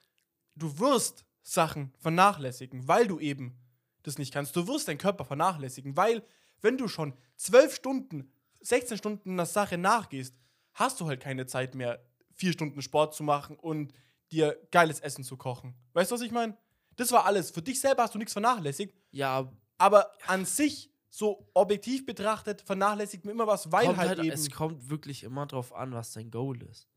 [0.55, 3.59] du wirst Sachen vernachlässigen, weil du eben
[4.03, 4.55] das nicht kannst.
[4.55, 6.22] Du wirst deinen Körper vernachlässigen, weil,
[6.61, 10.35] wenn du schon 12 Stunden, 16 Stunden einer Sache nachgehst,
[10.77, 12.05] hast du halt keine Zeit mehr,
[12.35, 13.93] vier Stunden Sport zu machen und
[14.31, 15.74] dir geiles Essen zu kochen.
[15.95, 16.57] Weißt du, was ich meine?
[16.97, 17.51] Das war alles.
[17.51, 23.24] Für dich selber hast du nichts vernachlässigt, Ja, aber an sich, so objektiv betrachtet, vernachlässigt
[23.24, 24.31] man immer was, weil kommt halt, halt, eben.
[24.31, 26.89] es kommt wirklich immer drauf an, was dein Goal ist.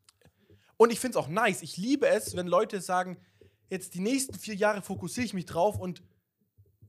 [0.75, 1.61] Und ich finde es auch nice.
[1.61, 3.17] Ich liebe es, wenn Leute sagen,
[3.69, 6.03] jetzt die nächsten vier Jahre fokussiere ich mich drauf und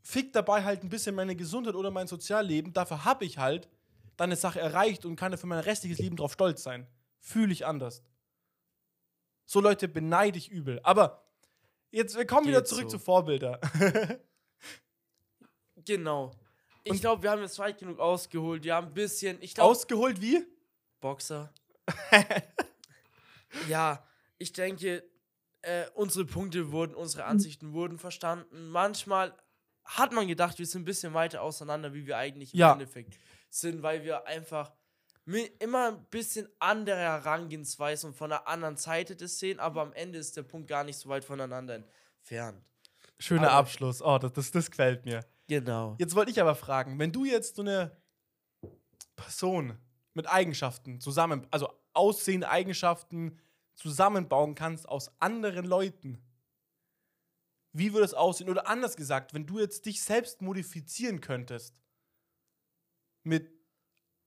[0.03, 2.72] fick dabei halt ein bisschen meine Gesundheit oder mein Sozialleben.
[2.72, 3.68] Dafür habe ich halt
[4.20, 6.86] dann eine Sache erreicht und kann für mein restliches Leben drauf stolz sein.
[7.20, 8.02] Fühle ich anders.
[9.46, 10.78] So Leute beneide ich übel.
[10.82, 11.24] Aber
[11.90, 12.98] jetzt, wir kommen wieder Geht zurück so.
[12.98, 13.60] zu Vorbilder.
[15.86, 16.30] Genau.
[16.84, 18.64] Ich glaube, wir haben jetzt weit genug ausgeholt.
[18.64, 20.46] Wir haben ein bisschen, ich glaube, Ausgeholt wie?
[21.00, 21.52] Boxer.
[23.68, 24.06] ja,
[24.36, 25.02] ich denke,
[25.62, 28.68] äh, unsere Punkte wurden, unsere Ansichten wurden verstanden.
[28.68, 29.34] Manchmal
[29.84, 32.72] hat man gedacht, wir sind ein bisschen weiter auseinander, wie wir eigentlich im Ja.
[32.72, 33.18] Endeffekt
[33.48, 34.72] sind, weil wir einfach
[35.58, 40.18] immer ein bisschen andere Herangehensweise und von einer anderen Seite das sehen, aber am Ende
[40.18, 42.64] ist der Punkt gar nicht so weit voneinander entfernt.
[43.18, 44.02] Schöner Aber- Abschluss.
[44.02, 45.24] Oh, das, das, das gefällt mir.
[45.46, 45.96] Genau.
[45.98, 47.96] Jetzt wollte ich aber fragen, wenn du jetzt so eine
[49.16, 49.78] Person
[50.14, 53.38] mit Eigenschaften zusammen, also aussehende Eigenschaften
[53.74, 56.18] zusammenbauen kannst aus anderen Leuten,
[57.72, 58.50] wie würde es aussehen?
[58.50, 61.74] Oder anders gesagt, wenn du jetzt dich selbst modifizieren könntest
[63.22, 63.50] mit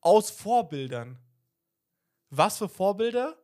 [0.02, 1.20] aus Vorbildern,
[2.30, 3.38] was für Vorbilder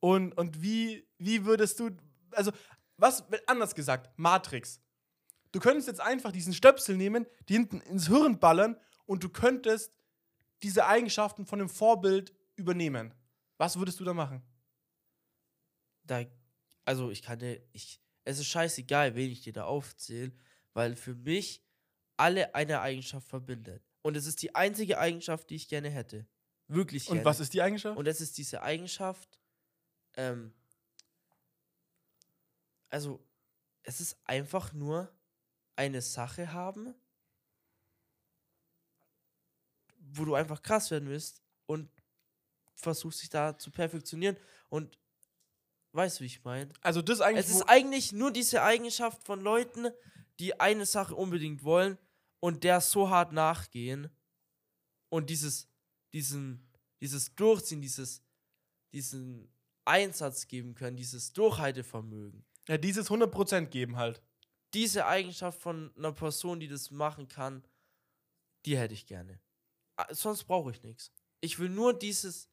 [0.00, 1.90] und, und wie, wie würdest du,
[2.32, 2.52] also
[2.96, 4.80] was, anders gesagt, Matrix.
[5.52, 9.92] Du könntest jetzt einfach diesen Stöpsel nehmen, die hinten ins Hirn ballern und du könntest
[10.62, 13.14] diese Eigenschaften von dem Vorbild übernehmen.
[13.56, 14.42] Was würdest du da machen?
[16.08, 16.24] da,
[16.84, 17.40] also ich kann
[17.72, 20.32] ich, es ist scheißegal, wen ich dir da aufzähle,
[20.74, 21.62] weil für mich
[22.18, 23.82] alle eine Eigenschaft verbindet.
[24.02, 26.26] Und es ist die einzige Eigenschaft, die ich gerne hätte.
[26.66, 27.20] Wirklich gerne.
[27.20, 27.96] Und was ist die Eigenschaft?
[27.96, 29.40] Und das ist diese Eigenschaft,
[30.16, 30.52] ähm,
[32.90, 33.26] also,
[33.82, 35.10] es ist einfach nur
[35.76, 36.94] eine Sache haben,
[40.00, 41.88] wo du einfach krass werden willst und
[42.74, 44.36] versuchst dich da zu perfektionieren
[44.68, 44.98] und
[45.98, 46.70] weißt du, wie ich meine?
[46.80, 47.46] Also das eigentlich.
[47.46, 49.88] Es ist eigentlich nur diese Eigenschaft von Leuten,
[50.38, 51.98] die eine Sache unbedingt wollen
[52.40, 54.08] und der so hart nachgehen
[55.10, 55.68] und dieses,
[56.12, 56.70] diesen,
[57.00, 58.22] dieses Durchziehen, dieses,
[58.92, 59.52] diesen
[59.84, 62.44] Einsatz geben können, dieses Durchhaltevermögen.
[62.68, 64.22] ja, dieses 100% geben halt.
[64.74, 67.64] Diese Eigenschaft von einer Person, die das machen kann,
[68.66, 69.40] die hätte ich gerne.
[70.10, 71.10] Sonst brauche ich nichts.
[71.40, 72.48] Ich will nur dieses.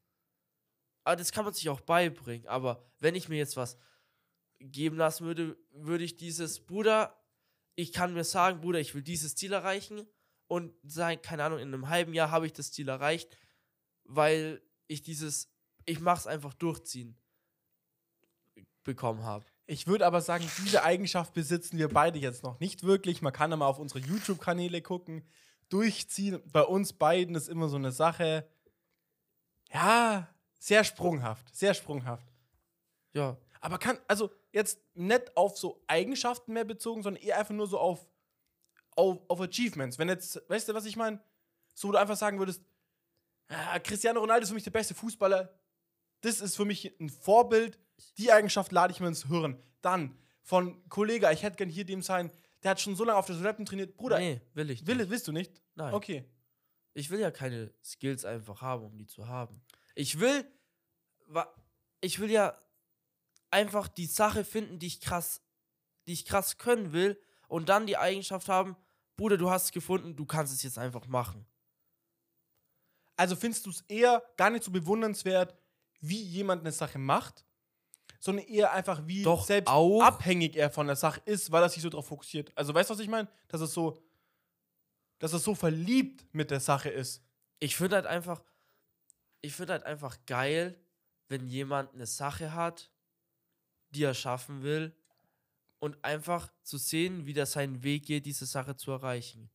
[1.05, 2.47] Aber das kann man sich auch beibringen.
[2.47, 3.77] Aber wenn ich mir jetzt was
[4.59, 7.15] geben lassen würde, würde ich dieses, Bruder,
[7.75, 10.07] ich kann mir sagen, Bruder, ich will dieses Ziel erreichen
[10.47, 13.37] und sagen, keine Ahnung, in einem halben Jahr habe ich das Ziel erreicht,
[14.03, 15.49] weil ich dieses,
[15.85, 17.17] ich mach's einfach durchziehen
[18.83, 19.45] bekommen habe.
[19.67, 23.21] Ich würde aber sagen, diese Eigenschaft besitzen wir beide jetzt noch nicht wirklich.
[23.21, 25.27] Man kann mal auf unsere YouTube-Kanäle gucken.
[25.69, 26.39] Durchziehen.
[26.51, 28.47] Bei uns beiden ist immer so eine Sache.
[29.73, 30.34] Ja,
[30.65, 31.55] sehr sprunghaft.
[31.55, 32.27] Sehr sprunghaft.
[33.13, 37.67] Ja, Aber kann, also jetzt nicht auf so Eigenschaften mehr bezogen, sondern eher einfach nur
[37.67, 38.07] so auf,
[38.95, 39.99] auf, auf Achievements.
[39.99, 41.21] Wenn jetzt, weißt du, was ich meine?
[41.75, 42.63] So, wo du einfach sagen würdest,
[43.49, 45.53] ah, Cristiano Ronaldo ist für mich der beste Fußballer.
[46.21, 47.77] Das ist für mich ein Vorbild.
[48.17, 49.61] Die Eigenschaft lade ich mir ins Hirn.
[49.81, 52.31] Dann von Kollege, ich hätte gern hier dem sein,
[52.63, 53.95] der hat schon so lange auf das Rappen trainiert.
[53.97, 54.87] Bruder, nee, will ich nicht.
[54.87, 55.61] will, willst du nicht?
[55.75, 55.93] Nein.
[55.93, 56.25] Okay.
[56.95, 59.61] Ich will ja keine Skills einfach haben, um die zu haben.
[59.95, 60.45] Ich will,
[62.01, 62.57] ich will ja
[63.49, 65.41] einfach die Sache finden, die ich krass,
[66.07, 68.75] die ich krass können will und dann die Eigenschaft haben,
[69.15, 71.45] Bruder, du hast es gefunden, du kannst es jetzt einfach machen.
[73.15, 75.55] Also findest du es eher gar nicht so bewundernswert,
[76.01, 77.45] wie jemand eine Sache macht,
[78.19, 80.01] sondern eher einfach, wie Doch, selbst auch.
[80.01, 82.51] abhängig er von der Sache ist, weil er sich so darauf fokussiert.
[82.57, 83.29] Also weißt du, was ich meine?
[83.47, 84.03] Dass es so,
[85.19, 87.23] dass er so verliebt mit der Sache ist.
[87.59, 88.43] Ich finde halt einfach,
[89.45, 90.79] ich finde halt einfach geil,
[91.27, 92.91] wenn jemand eine Sache hat,
[93.91, 94.95] die er schaffen will
[95.79, 99.49] und einfach zu sehen, wie der seinen Weg geht, diese Sache zu erreichen.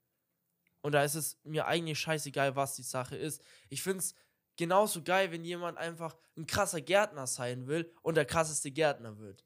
[0.81, 3.43] Und da ist es mir eigentlich scheißegal, was die Sache ist.
[3.69, 4.15] Ich finde es
[4.57, 9.45] genauso geil, wenn jemand einfach ein krasser Gärtner sein will und der krasseste Gärtner wird.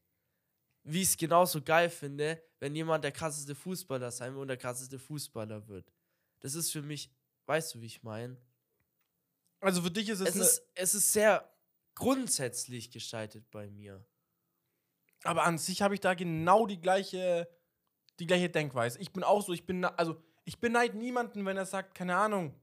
[0.82, 4.58] Wie ich es genauso geil finde, wenn jemand der krasseste Fußballer sein will und der
[4.58, 5.92] krasseste Fußballer wird.
[6.40, 7.10] Das ist für mich,
[7.46, 8.36] weißt du, wie ich meine?
[9.64, 11.50] Also für dich ist es, Es ist, es ist sehr
[11.94, 14.04] grundsätzlich gestaltet bei mir.
[15.24, 17.48] aber an sich habe ich da genau die gleiche,
[18.18, 18.98] die gleiche Denkweise.
[19.00, 22.54] Ich bin auch so, ich bin, also ich beneide niemanden, wenn er sagt, keine Ahnung.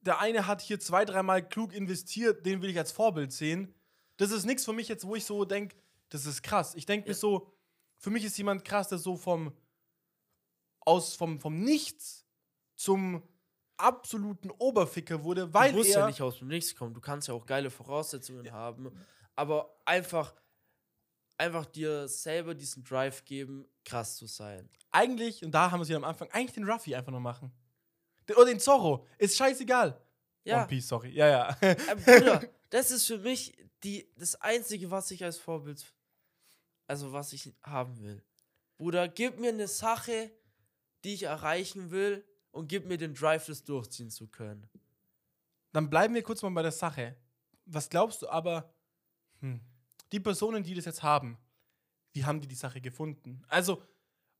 [0.00, 3.74] Der eine hat hier zwei, dreimal klug investiert, den will ich als Vorbild sehen.
[4.16, 5.76] Das ist nichts für mich jetzt, wo ich so denke,
[6.08, 6.74] das ist krass.
[6.74, 7.52] Ich denke mir so,
[7.98, 9.52] für mich ist jemand krass, der so vom,
[10.80, 12.24] aus, vom, vom Nichts
[12.76, 13.22] zum
[13.82, 16.94] absoluten Oberficker wurde, weil du musst er ja nicht aus dem Nichts kommen.
[16.94, 18.90] Du kannst ja auch geile Voraussetzungen haben.
[19.36, 20.34] Aber einfach,
[21.38, 24.68] einfach dir selber diesen Drive geben, krass zu sein.
[24.90, 27.52] eigentlich, und da haben wir es ja am Anfang, eigentlich den Ruffy einfach nur machen.
[28.28, 29.06] Oder den Zorro.
[29.18, 30.00] Ist scheißegal.
[30.44, 31.10] Ja, One Piece, sorry.
[31.10, 31.74] Ja, ja.
[32.04, 35.84] Bruder, das ist für mich die, das Einzige, was ich als Vorbild,
[36.86, 38.22] also was ich haben will.
[38.76, 40.30] Bruder, gib mir eine Sache,
[41.04, 44.68] die ich erreichen will und gib mir den Drive, das durchziehen zu können.
[45.72, 47.16] Dann bleiben wir kurz mal bei der Sache.
[47.66, 48.72] Was glaubst du aber,
[49.40, 49.60] hm,
[50.12, 51.38] die Personen, die das jetzt haben,
[52.12, 53.42] wie haben die die Sache gefunden?
[53.48, 53.82] Also,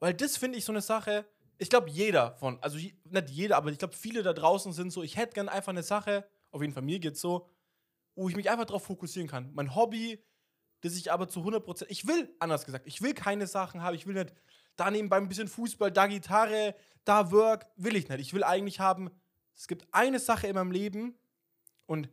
[0.01, 1.25] weil das finde ich so eine Sache,
[1.59, 5.03] ich glaube, jeder von, also nicht jeder, aber ich glaube, viele da draußen sind so,
[5.03, 7.49] ich hätte gern einfach eine Sache, auf jeden Fall mir geht's so,
[8.15, 9.53] wo ich mich einfach darauf fokussieren kann.
[9.55, 10.25] Mein Hobby,
[10.81, 14.07] das ich aber zu 100%, ich will, anders gesagt, ich will keine Sachen haben, ich
[14.07, 14.35] will nicht
[14.81, 16.75] da nebenbei ein bisschen Fußball, da Gitarre,
[17.05, 18.21] da Work, will ich nicht.
[18.21, 19.11] Ich will eigentlich haben,
[19.55, 21.19] es gibt eine Sache in meinem Leben
[21.87, 22.09] und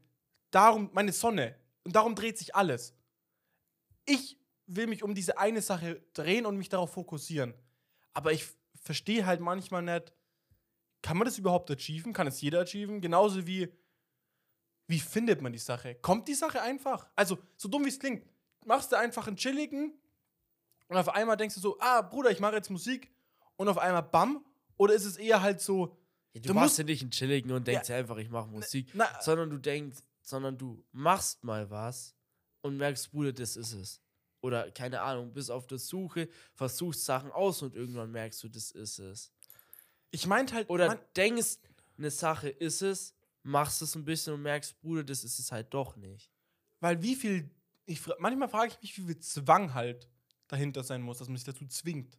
[0.51, 2.93] darum, meine Sonne, und darum dreht sich alles.
[4.05, 7.53] Ich will mich um diese eine Sache drehen und mich darauf fokussieren.
[8.13, 8.45] Aber ich
[8.81, 10.11] verstehe halt manchmal nicht,
[11.01, 12.11] kann man das überhaupt achieven?
[12.11, 12.99] Kann es jeder achieven?
[12.99, 13.71] Genauso wie,
[14.87, 15.95] wie findet man die Sache?
[15.95, 17.07] Kommt die Sache einfach?
[17.15, 18.25] Also, so dumm wie es klingt,
[18.65, 19.93] machst du einfach einen chilligen
[20.87, 23.11] und auf einmal denkst du so, ah, Bruder, ich mache jetzt Musik
[23.55, 24.43] und auf einmal bam?
[24.77, 25.97] Oder ist es eher halt so,
[26.33, 27.95] Ja, du, Du machst ja nicht einen chilligen und denkst ja.
[27.97, 32.15] einfach, ich mache Musik, na, sondern du denkst, sondern du machst mal was
[32.61, 34.01] und merkst, Bruder, das ist es.
[34.41, 38.71] Oder keine Ahnung, bist auf der Suche, versuchst Sachen aus und irgendwann merkst du, das
[38.71, 39.31] ist es.
[40.11, 41.57] ich meinte halt, Oder man, denkst,
[41.97, 45.73] eine Sache ist es, machst es ein bisschen und merkst, Bruder, das ist es halt
[45.73, 46.31] doch nicht.
[46.79, 47.49] weil wie viel,
[47.85, 50.07] ich, manchmal frage ich mich, wie viel Zwang halt
[50.47, 52.17] dahinter sein muss, dass man sich dazu zwingt.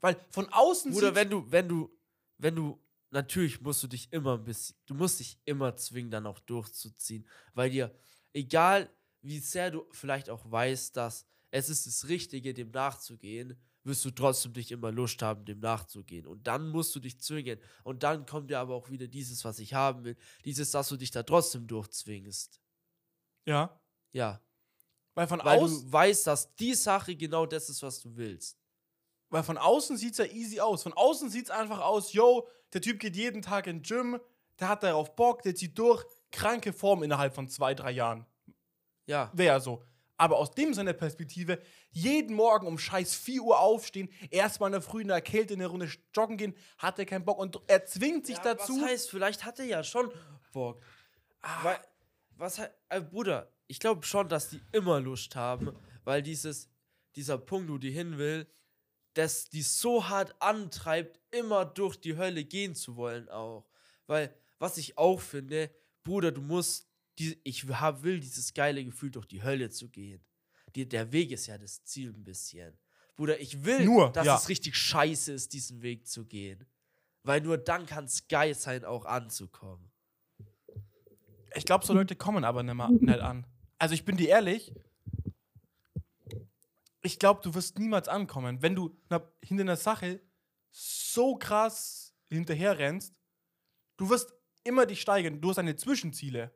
[0.00, 1.90] Weil von außen sieht's- wenn du, wenn du,
[2.38, 2.80] wenn du,
[3.10, 7.26] natürlich musst du dich immer ein bisschen, du musst dich immer zwingen, dann auch durchzuziehen.
[7.54, 7.94] Weil dir,
[8.32, 8.90] egal
[9.20, 14.10] wie sehr du vielleicht auch weißt, dass es ist das Richtige, dem nachzugehen, wirst du
[14.10, 16.26] trotzdem nicht immer Lust haben, dem nachzugehen.
[16.26, 17.60] Und dann musst du dich zwingen.
[17.84, 20.96] Und dann kommt ja aber auch wieder dieses, was ich haben will, dieses, dass du
[20.96, 22.60] dich da trotzdem durchzwingst.
[23.46, 23.78] ja,
[24.12, 24.40] Ja.
[25.14, 28.58] Weil von Weil außen du weißt, dass die Sache genau das ist, was du willst.
[29.28, 30.82] Weil von außen sieht es ja easy aus.
[30.82, 34.20] Von außen sieht es einfach aus, yo, der Typ geht jeden Tag ins Gym,
[34.60, 38.26] der hat darauf Bock, der zieht durch, kranke Form innerhalb von zwei, drei Jahren.
[39.06, 39.30] Ja.
[39.34, 39.82] Wäre so.
[40.16, 41.60] Aber aus dem seiner Perspektive,
[41.90, 45.66] jeden Morgen um scheiß 4 Uhr aufstehen, erstmal in der Früh in der Kälte eine
[45.66, 48.80] Runde joggen gehen, hat er keinen Bock und er zwingt sich Ja, dazu.
[48.80, 50.12] Was heißt, vielleicht hat er ja schon
[50.52, 50.80] Bock.
[51.40, 51.64] Ah.
[51.64, 51.78] Weil,
[52.36, 56.68] was heißt, äh, Bruder, ich glaube schon, dass die immer Lust haben, weil dieses,
[57.16, 58.46] dieser Punkt, wo die hin will,
[59.14, 63.66] dass die so hart antreibt, immer durch die Hölle gehen zu wollen auch.
[64.06, 65.70] Weil, was ich auch finde,
[66.04, 66.86] Bruder, du musst,
[67.18, 70.22] die, ich hab, will dieses geile Gefühl, durch die Hölle zu gehen.
[70.74, 72.78] Die, der Weg ist ja das Ziel ein bisschen.
[73.16, 74.36] Bruder, ich will, Nur, dass ja.
[74.36, 76.66] es richtig scheiße ist, diesen Weg zu gehen.
[77.22, 79.90] Weil nur dann kann es geil sein, auch anzukommen.
[81.54, 83.46] Ich glaube, so Leute kommen aber nicht, mal, nicht an.
[83.82, 84.72] Also ich bin dir ehrlich,
[87.02, 88.96] ich glaube, du wirst niemals ankommen, wenn du
[89.42, 90.20] hinter einer Sache
[90.70, 93.12] so krass hinterher rennst.
[93.96, 95.40] Du wirst immer dich steigern.
[95.40, 96.54] Du hast deine Zwischenziele.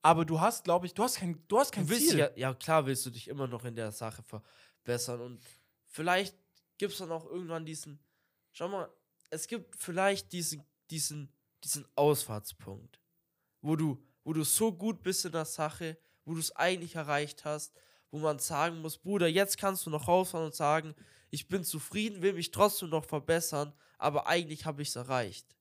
[0.00, 2.16] Aber du hast, glaube ich, du hast kein, du hast kein Du Ziel.
[2.20, 5.42] ja, ja, klar willst du dich immer noch in der Sache verbessern und
[5.86, 6.36] vielleicht
[6.78, 7.98] gibt es dann auch irgendwann diesen,
[8.52, 8.88] schau mal,
[9.28, 11.32] es gibt vielleicht diesen, diesen,
[11.64, 13.00] diesen Ausfahrtspunkt,
[13.60, 17.44] wo du, wo du so gut bist in der Sache, wo du es eigentlich erreicht
[17.44, 17.74] hast,
[18.10, 20.94] wo man sagen muss, Bruder, jetzt kannst du noch rausfahren und sagen,
[21.30, 25.56] ich bin zufrieden, will mich trotzdem noch verbessern, aber eigentlich habe ich es erreicht.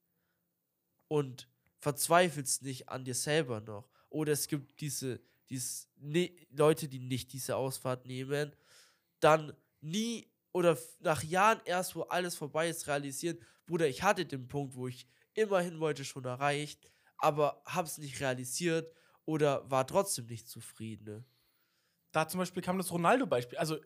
[1.07, 1.47] Und
[1.79, 3.89] verzweifelst nicht an dir selber noch.
[4.09, 8.55] Oder es gibt diese, diese ne, Leute, die nicht diese Ausfahrt nehmen,
[9.19, 13.37] dann nie oder nach Jahren erst, wo alles vorbei ist, realisieren,
[13.67, 18.91] Bruder, ich hatte den Punkt, wo ich immerhin wollte, schon erreicht, aber hab's nicht realisiert
[19.29, 21.03] oder war trotzdem nicht zufrieden.
[21.05, 21.23] Ne?
[22.11, 23.57] Da zum Beispiel kam das Ronaldo-Beispiel.
[23.59, 23.77] Also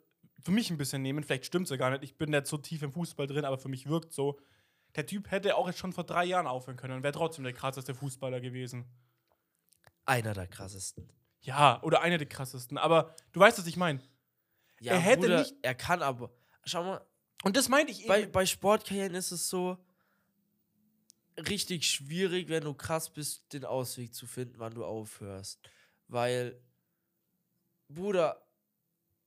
[0.41, 2.04] für mich ein bisschen nehmen, vielleicht stimmt es ja gar nicht.
[2.04, 4.39] Ich bin nicht so tief im Fußball drin, aber für mich wirkt so.
[4.96, 7.54] Der Typ hätte auch jetzt schon vor drei Jahren aufhören können und wäre trotzdem der
[7.54, 8.86] krasseste Fußballer gewesen.
[10.06, 11.12] Einer der krassesten.
[11.41, 12.78] Ja, oder einer der krassesten.
[12.78, 14.02] Aber du weißt, was ich meine.
[14.80, 16.32] Ja, Er hätte Bruder, nicht- Er kann aber.
[16.66, 17.06] Schau mal,
[17.44, 18.08] Und das meinte ich eben.
[18.08, 19.78] bei, bei Sportkarrieren ist es so
[21.38, 25.60] richtig schwierig, wenn du krass bist, den Ausweg zu finden, wann du aufhörst.
[26.08, 26.60] Weil,
[27.88, 28.46] Bruder,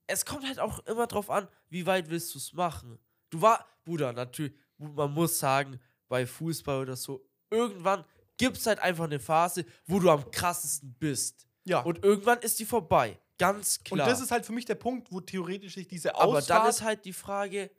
[0.07, 2.99] es kommt halt auch immer drauf an, wie weit willst du es machen.
[3.29, 8.05] Du war, Bruder, natürlich, man muss sagen, bei Fußball oder so, irgendwann
[8.37, 11.47] gibt es halt einfach eine Phase, wo du am krassesten bist.
[11.65, 11.81] ja.
[11.81, 13.19] Und irgendwann ist die vorbei.
[13.37, 14.07] Ganz Und klar.
[14.07, 16.49] das ist halt für mich der Punkt, wo theoretisch sich diese Aber Ausfahrt...
[16.49, 17.69] dann ist halt die Frage,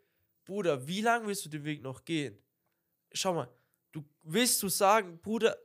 [0.44, 2.38] Bruder, wie lange willst du den Weg noch gehen?
[3.12, 3.48] Schau mal,
[3.92, 5.56] du willst du sagen, Bruder,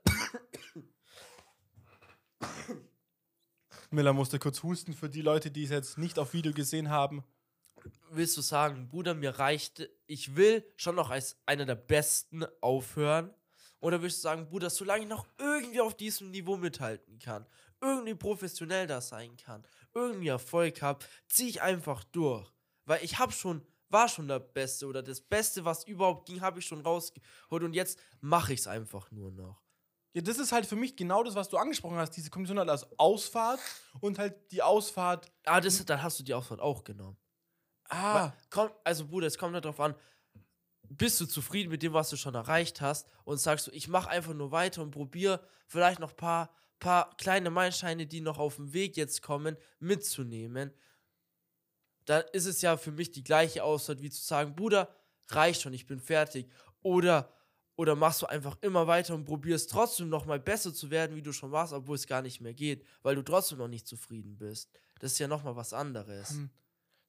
[3.94, 7.24] Miller musste kurz husten für die Leute, die es jetzt nicht auf Video gesehen haben.
[8.10, 13.34] willst du sagen, Bruder, mir reicht, ich will schon noch als einer der Besten aufhören?
[13.80, 17.46] Oder willst du sagen, Bruder, solange ich noch irgendwie auf diesem Niveau mithalten kann,
[17.82, 22.50] irgendwie professionell da sein kann, irgendwie Erfolg habe, ziehe ich einfach durch.
[22.86, 26.60] Weil ich habe schon, war schon der Beste oder das Beste, was überhaupt ging, habe
[26.60, 29.62] ich schon rausgeholt und jetzt mache ich es einfach nur noch.
[30.16, 32.12] Ja, das ist halt für mich genau das, was du angesprochen hast.
[32.12, 33.60] Diese Kommission halt als Ausfahrt
[34.02, 35.32] und halt die Ausfahrt.
[35.46, 37.18] Ah, das, dann hast du die Ausfahrt auch genommen.
[37.90, 39.96] Ah, Weil- Komm, also Bruder, es kommt darauf an,
[40.90, 44.10] bist du zufrieden mit dem, was du schon erreicht hast und sagst du, ich mache
[44.10, 48.58] einfach nur weiter und probiere vielleicht noch ein paar, paar kleine Meilensteine, die noch auf
[48.58, 50.72] dem Weg jetzt kommen, mitzunehmen.
[52.06, 54.94] Da ist es ja für mich die gleiche Ausfahrt, wie zu sagen, Bruder,
[55.30, 56.50] reicht schon, ich bin fertig.
[56.82, 57.32] Oder,
[57.76, 61.22] oder machst du einfach immer weiter und probierst trotzdem noch mal besser zu werden, wie
[61.22, 64.38] du schon warst, obwohl es gar nicht mehr geht, weil du trotzdem noch nicht zufrieden
[64.38, 64.70] bist.
[65.00, 66.32] Das ist ja noch mal was anderes.
[66.32, 66.50] Hm.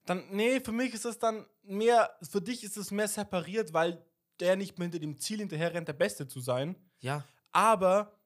[0.05, 4.03] dann, nee, für mich ist es dann mehr, für dich ist es mehr separiert, weil
[4.39, 6.75] der nicht mehr hinter dem Ziel hinterher rennt, der Beste zu sein.
[6.99, 8.19] Ja, Aber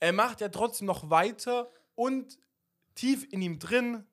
[0.00, 2.38] er macht ja trotzdem noch weiter und
[2.94, 4.04] tief in ihm drin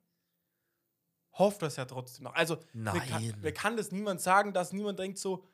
[1.40, 2.34] hofft das ja trotzdem noch.
[2.34, 3.34] Also, Mir, kann, Nein.
[3.40, 5.44] mir kann das niemand sagen, dass niemand denkt so,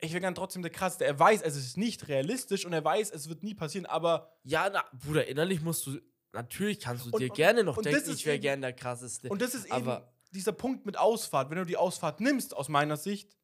[0.00, 1.04] ich wäre gern trotzdem der Krasseste.
[1.04, 4.70] Er weiß, es ist nicht realistisch und er weiß, es wird nie passieren, aber Ja,
[4.72, 5.98] na, Bruder, innerlich musst du
[6.32, 9.28] natürlich kannst du Und- dir und- gerne noch denken, ich wäre eben- gern der krasseste.
[9.28, 11.50] Und das ist eben Aber- dieser Punkt mit Ausfahrt.
[11.50, 13.36] Wenn du die Ausfahrt nimmst, aus meiner Sicht,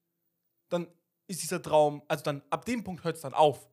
[0.68, 0.86] dann
[1.26, 3.68] ist dieser Traum, also dann ab dem Punkt hört es dann auf.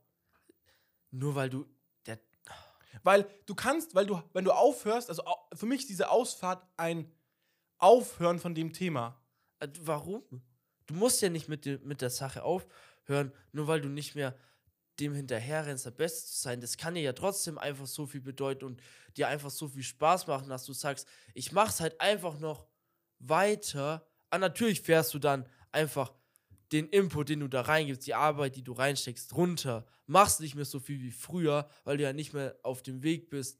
[1.11, 1.65] Nur weil du
[2.07, 2.19] der
[3.03, 5.23] Weil du kannst, weil du, wenn du aufhörst, also
[5.53, 7.11] für mich ist diese Ausfahrt ein
[7.81, 9.21] Aufhören von dem Thema.
[9.59, 10.23] Äh, Warum?
[10.87, 14.37] Du musst ja nicht mit, der- mit der Sache aufhören, nur weil du nicht mehr
[14.99, 16.61] dem hinterherrennst, der Beste zu sein.
[16.61, 18.81] Das kann dir ja trotzdem einfach so viel bedeuten und
[19.17, 22.67] dir einfach so viel Spaß machen, dass du sagst, ich mach's halt einfach noch
[23.19, 24.07] weiter.
[24.29, 26.13] Ah, natürlich fährst du dann einfach
[26.71, 29.85] den Input, den du da reingibst, die Arbeit, die du reinsteckst, runter.
[30.05, 33.29] Machst nicht mehr so viel wie früher, weil du ja nicht mehr auf dem Weg
[33.29, 33.59] bist,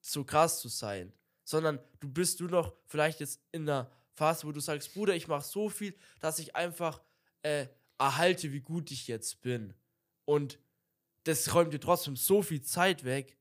[0.00, 1.12] so krass zu sein.
[1.46, 5.28] Sondern du bist nur noch vielleicht jetzt in einer Phase, wo du sagst, Bruder, ich
[5.28, 7.00] mache so viel, dass ich einfach
[7.42, 7.68] äh,
[7.98, 9.72] erhalte, wie gut ich jetzt bin.
[10.24, 10.58] Und
[11.24, 13.38] das räumt dir trotzdem so viel Zeit weg,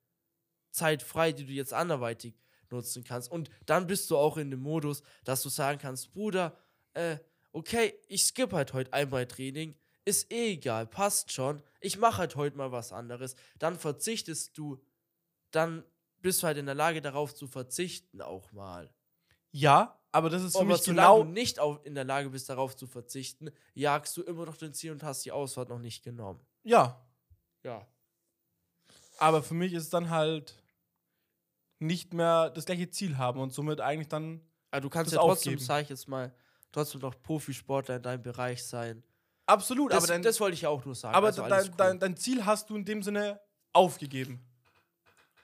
[0.71, 2.35] Zeit frei, die du jetzt anderweitig
[2.69, 3.31] nutzen kannst.
[3.31, 6.57] Und dann bist du auch in dem Modus, dass du sagen kannst, Bruder,
[6.93, 7.17] äh,
[7.51, 11.63] okay, ich skippe halt heute einmal Training, ist eh egal, passt schon.
[11.79, 13.35] Ich mache halt heute mal was anderes.
[13.57, 14.79] Dann verzichtest du,
[15.51, 15.83] dann
[16.25, 18.93] bist du halt in der Lage, darauf zu verzichten auch mal.
[19.51, 21.23] Ja, aber das ist für Aber mich genau.
[21.23, 24.73] du nicht auf, in der Lage bist, darauf zu verzichten, jagst du immer noch dein
[24.73, 26.41] Ziel und hast die Ausfahrt noch nicht genommen.
[26.63, 27.01] Ja,
[27.63, 27.87] Ja.
[29.17, 30.61] aber für mich ist es dann halt
[31.79, 34.41] nicht mehr das gleiche Ziel haben und somit eigentlich dann.
[34.71, 35.65] Aber du kannst ja trotzdem, aufgeben.
[35.65, 36.33] sag ich jetzt mal,
[36.71, 39.03] trotzdem noch Profisportler in deinem Bereich sein.
[39.45, 41.15] Absolut, Das, aber dein, das wollte ich auch nur sagen.
[41.15, 41.99] aber also dein, alles dein, cool.
[41.99, 43.39] dein Ziel hast du in dem Sinne
[43.73, 44.43] aufgegeben,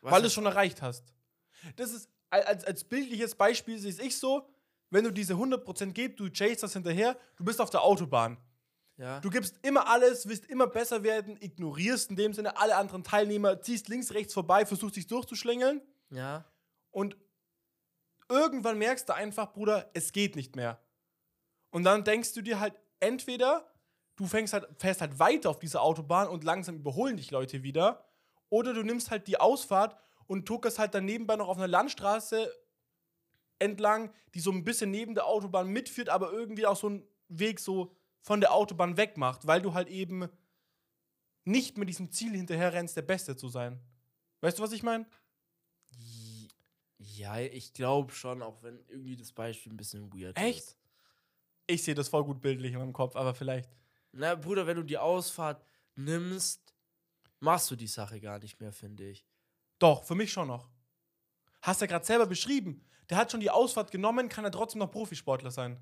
[0.02, 1.14] Was weil du es schon erreicht hast.
[1.76, 4.48] Das ist als, als bildliches Beispiel sehe ich so,
[4.90, 8.38] wenn du diese 100% gibst, du chase das hinterher, du bist auf der Autobahn.
[8.98, 9.20] ja.
[9.20, 13.62] Du gibst immer alles, willst immer besser werden, ignorierst in dem Sinne alle anderen Teilnehmer,
[13.62, 16.46] ziehst links, rechts vorbei, versuchst dich durchzuschlängeln ja.
[16.92, 17.18] und
[18.30, 20.80] irgendwann merkst du einfach, Bruder, es geht nicht mehr.
[21.70, 23.66] Und dann denkst du dir halt, entweder
[24.16, 28.06] du fängst halt, fährst halt weiter auf dieser Autobahn und langsam überholen dich Leute wieder,
[28.52, 29.98] oder du nimmst halt die Ausfahrt
[30.28, 32.52] und tuckerst halt dann nebenbei noch auf einer Landstraße
[33.58, 37.60] entlang, die so ein bisschen neben der Autobahn mitführt, aber irgendwie auch so einen Weg
[37.60, 40.28] so von der Autobahn weg macht, weil du halt eben
[41.46, 43.80] nicht mit diesem Ziel hinterher rennst, der Beste zu sein.
[44.42, 45.08] Weißt du, was ich meine?
[46.98, 50.60] Ja, ich glaube schon, auch wenn irgendwie das Beispiel ein bisschen weird Echt?
[50.60, 50.78] ist.
[51.68, 53.70] Ich sehe das voll gut bildlich in meinem Kopf, aber vielleicht.
[54.12, 56.74] Na, Bruder, wenn du die Ausfahrt nimmst,
[57.42, 59.26] machst du die Sache gar nicht mehr, finde ich.
[59.80, 60.70] Doch, für mich schon noch.
[61.62, 62.86] Hast ja gerade selber beschrieben.
[63.10, 65.80] Der hat schon die Ausfahrt genommen, kann er trotzdem noch Profisportler sein.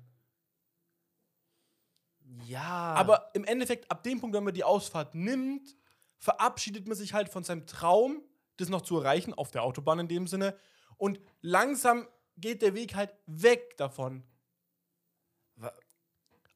[2.46, 2.94] Ja.
[2.94, 5.76] Aber im Endeffekt, ab dem Punkt, wenn man die Ausfahrt nimmt,
[6.18, 8.22] verabschiedet man sich halt von seinem Traum,
[8.56, 10.56] das noch zu erreichen, auf der Autobahn in dem Sinne.
[10.96, 12.06] Und langsam
[12.36, 14.24] geht der Weg halt weg davon.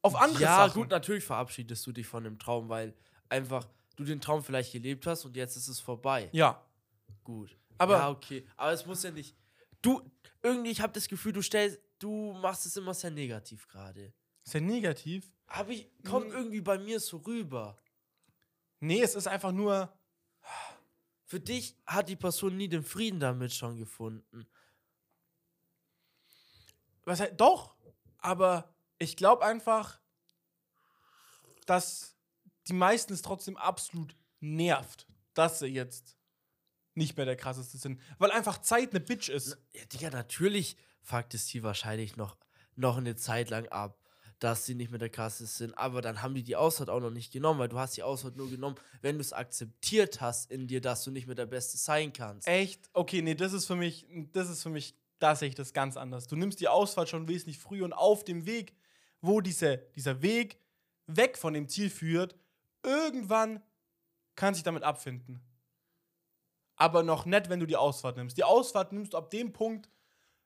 [0.03, 0.83] Auf andere ja, Sachen.
[0.83, 2.95] gut, natürlich verabschiedest du dich von dem Traum, weil
[3.29, 6.29] einfach du den Traum vielleicht gelebt hast und jetzt ist es vorbei.
[6.33, 6.65] Ja.
[7.23, 7.57] Gut.
[7.79, 8.47] Aber- ja, okay.
[8.57, 9.37] Aber es muss ja nicht.
[9.83, 10.03] Du,
[10.43, 14.13] irgendwie, ich habe das Gefühl, du stellst, du machst es immer sehr negativ gerade.
[14.45, 15.31] Ja negativ.
[15.47, 16.33] Aber ich kommt Mm.
[16.33, 17.79] irgendwie bei mir so rüber.
[18.81, 19.93] Nee, es ist einfach nur.
[21.27, 24.47] Für dich hat die Person nie den Frieden damit schon gefunden.
[27.05, 27.77] Was halt, doch,
[28.19, 30.01] aber ich glaube einfach,
[31.67, 32.14] dass
[32.69, 36.17] die meisten es trotzdem absolut nervt, dass sie jetzt
[36.95, 38.01] nicht mehr der krasseste sind.
[38.19, 39.59] Weil einfach Zeit eine Bitch ist.
[39.73, 42.37] Ja, Digga, natürlich fuckt es die wahrscheinlich noch,
[42.77, 43.99] noch eine Zeit lang ab,
[44.39, 45.79] dass sie nicht mehr der krasseste sind.
[45.79, 48.33] Aber dann haben die die Auswahl auch noch nicht genommen, weil du hast die Auswahl
[48.37, 51.77] nur genommen, wenn du es akzeptiert hast in dir, dass du nicht mehr der Beste
[51.77, 52.47] sein kannst.
[52.47, 52.89] Echt?
[52.93, 55.97] Okay, nee, das ist für mich, das ist für mich, da sehe ich das ganz
[55.97, 56.27] anders.
[56.27, 58.75] Du nimmst die Ausfahrt schon wesentlich früher und auf dem Weg,
[59.21, 60.59] wo diese, dieser Weg
[61.07, 62.37] weg von dem Ziel führt,
[62.85, 63.63] irgendwann
[64.37, 65.41] kann sich damit abfinden.
[66.77, 68.37] Aber noch nicht, wenn du die Ausfahrt nimmst.
[68.37, 69.89] Die Ausfahrt nimmst du ab dem Punkt,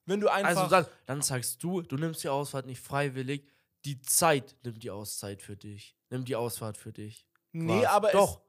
[0.05, 0.63] wenn du einfach.
[0.63, 3.47] Also dann, dann sagst du, du nimmst die Ausfahrt nicht freiwillig,
[3.85, 5.97] die Zeit nimmt die Auszeit für dich.
[6.11, 7.27] Nimmt die Ausfahrt für dich.
[7.53, 8.39] nee, aber Doch.
[8.39, 8.43] Es,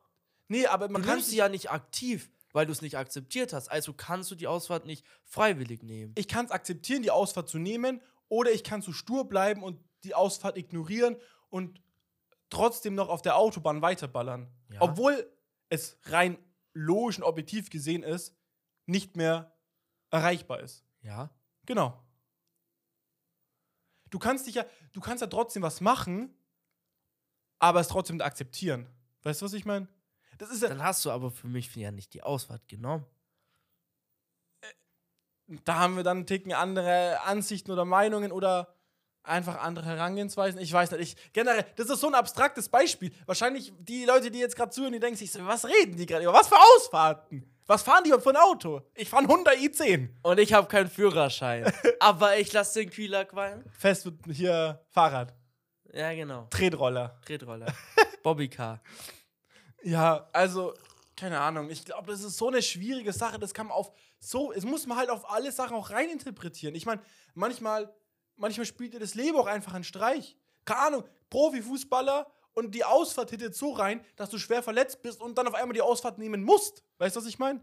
[0.48, 3.70] nee, aber man du kann sie ja nicht aktiv, weil du es nicht akzeptiert hast.
[3.70, 6.14] Also kannst du die Ausfahrt nicht freiwillig nehmen.
[6.18, 9.80] ich kann es akzeptieren, die Ausfahrt zu nehmen, oder ich kann zu stur bleiben und
[10.04, 11.18] die Ausfahrt ignorieren
[11.50, 11.82] und
[12.50, 14.52] trotzdem noch auf der Autobahn weiterballern.
[14.72, 14.82] Ja.
[14.82, 15.32] Obwohl
[15.70, 16.38] es rein
[16.74, 18.36] logisch und objektiv gesehen ist,
[18.86, 19.56] nicht mehr
[20.10, 20.84] erreichbar ist.
[21.02, 21.30] Ja.
[21.66, 22.02] Genau.
[24.10, 26.34] Du kannst dich ja, du kannst ja trotzdem was machen,
[27.60, 28.90] aber es trotzdem akzeptieren.
[29.22, 29.88] Weißt du, was ich meine?
[30.38, 30.70] Das ist ja.
[30.70, 33.06] Dann hast du aber für mich ja nicht die Ausfahrt genommen.
[35.66, 38.74] da haben wir dann einen Ticken andere Ansichten oder Meinungen oder
[39.24, 40.60] einfach andere Herangehensweisen.
[40.60, 41.02] Ich weiß nicht.
[41.02, 43.12] Ich, generell, das ist so ein abstraktes Beispiel.
[43.26, 46.24] Wahrscheinlich die Leute, die jetzt gerade zuhören, die denken sich so, was reden die gerade
[46.24, 46.34] über?
[46.34, 47.50] Was für Ausfahrten?
[47.66, 48.82] Was fahren die für ein Auto?
[48.96, 50.10] Ich fahre einen Honda i10.
[50.24, 51.72] Und ich habe keinen Führerschein.
[52.00, 53.64] aber ich lasse den Kühler qualmen.
[53.78, 55.36] Fest wird hier Fahrrad.
[55.94, 56.48] Ja, genau.
[56.50, 57.20] Tretroller.
[57.26, 57.68] Tretroller.
[58.24, 58.82] Bobbycar.
[59.84, 60.74] Ja, also,
[61.16, 61.70] keine Ahnung.
[61.70, 63.38] Ich glaube, das ist so eine schwierige Sache.
[63.38, 66.76] Das kann man auf so, es muss man halt auf alle Sachen auch reininterpretieren.
[66.76, 67.02] Ich meine,
[67.34, 67.94] manchmal,
[68.40, 70.36] manchmal spielt dir das Leben auch einfach einen Streich.
[70.66, 75.38] Keine Ahnung, Profifußballer und die Ausfahrt hittet so rein, dass du schwer verletzt bist und
[75.38, 76.84] dann auf einmal die Ausfahrt nehmen musst.
[76.98, 77.62] Weißt du, was ich meine?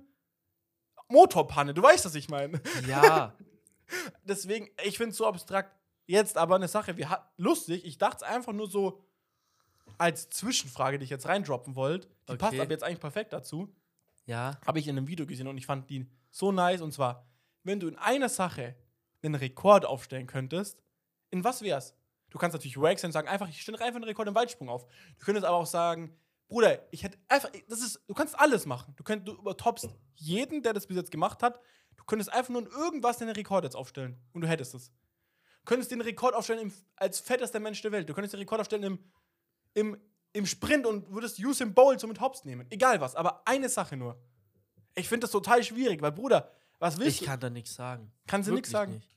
[1.09, 2.61] Motorpanne, du weißt, was ich meine.
[2.89, 3.35] Ja.
[4.25, 5.73] Deswegen, ich finde es so abstrakt.
[6.07, 9.05] Jetzt aber eine Sache, wir hatten lustig, ich dachte es einfach nur so
[9.99, 12.09] als Zwischenfrage, die ich jetzt reindroppen wollte.
[12.09, 12.39] Die Okay.
[12.39, 13.73] passt aber jetzt eigentlich perfekt dazu.
[14.27, 14.59] Ja.
[14.67, 16.81] Habe ich in einem Video gesehen und ich fand die so nice.
[16.81, 17.25] Und zwar,
[17.63, 18.75] wenn du in einer Sache
[19.27, 20.83] einen Rekord aufstellen könntest,
[21.31, 21.95] in was wär's?
[22.31, 24.69] Du kannst natürlich wack sein und sagen, einfach, ich stelle einfach einen Rekord im Weitsprung
[24.69, 24.87] auf.
[25.19, 26.17] Du könntest aber auch sagen,
[26.49, 28.95] Bruder, ich hätte einfach, das ist, du kannst alles machen.
[28.97, 31.61] Du könntest, du übertoppst jeden, der das bis jetzt gemacht hat.
[31.97, 34.89] Du könntest einfach nur in irgendwas deinen Rekord jetzt aufstellen und du hättest es.
[34.91, 38.09] Du könntest den Rekord aufstellen im, als fettester Mensch der Welt.
[38.09, 38.99] Du könntest den Rekord aufstellen im,
[39.75, 40.01] im,
[40.33, 42.67] im Sprint und würdest Usain Bolt so mit Hops nehmen.
[42.71, 44.21] Egal was, aber eine Sache nur.
[44.95, 47.25] Ich finde das total schwierig, weil Bruder, was willst Ich du?
[47.27, 48.13] kann da nichts sagen.
[48.27, 48.93] Kannst du nichts sagen?
[48.93, 49.16] Nicht.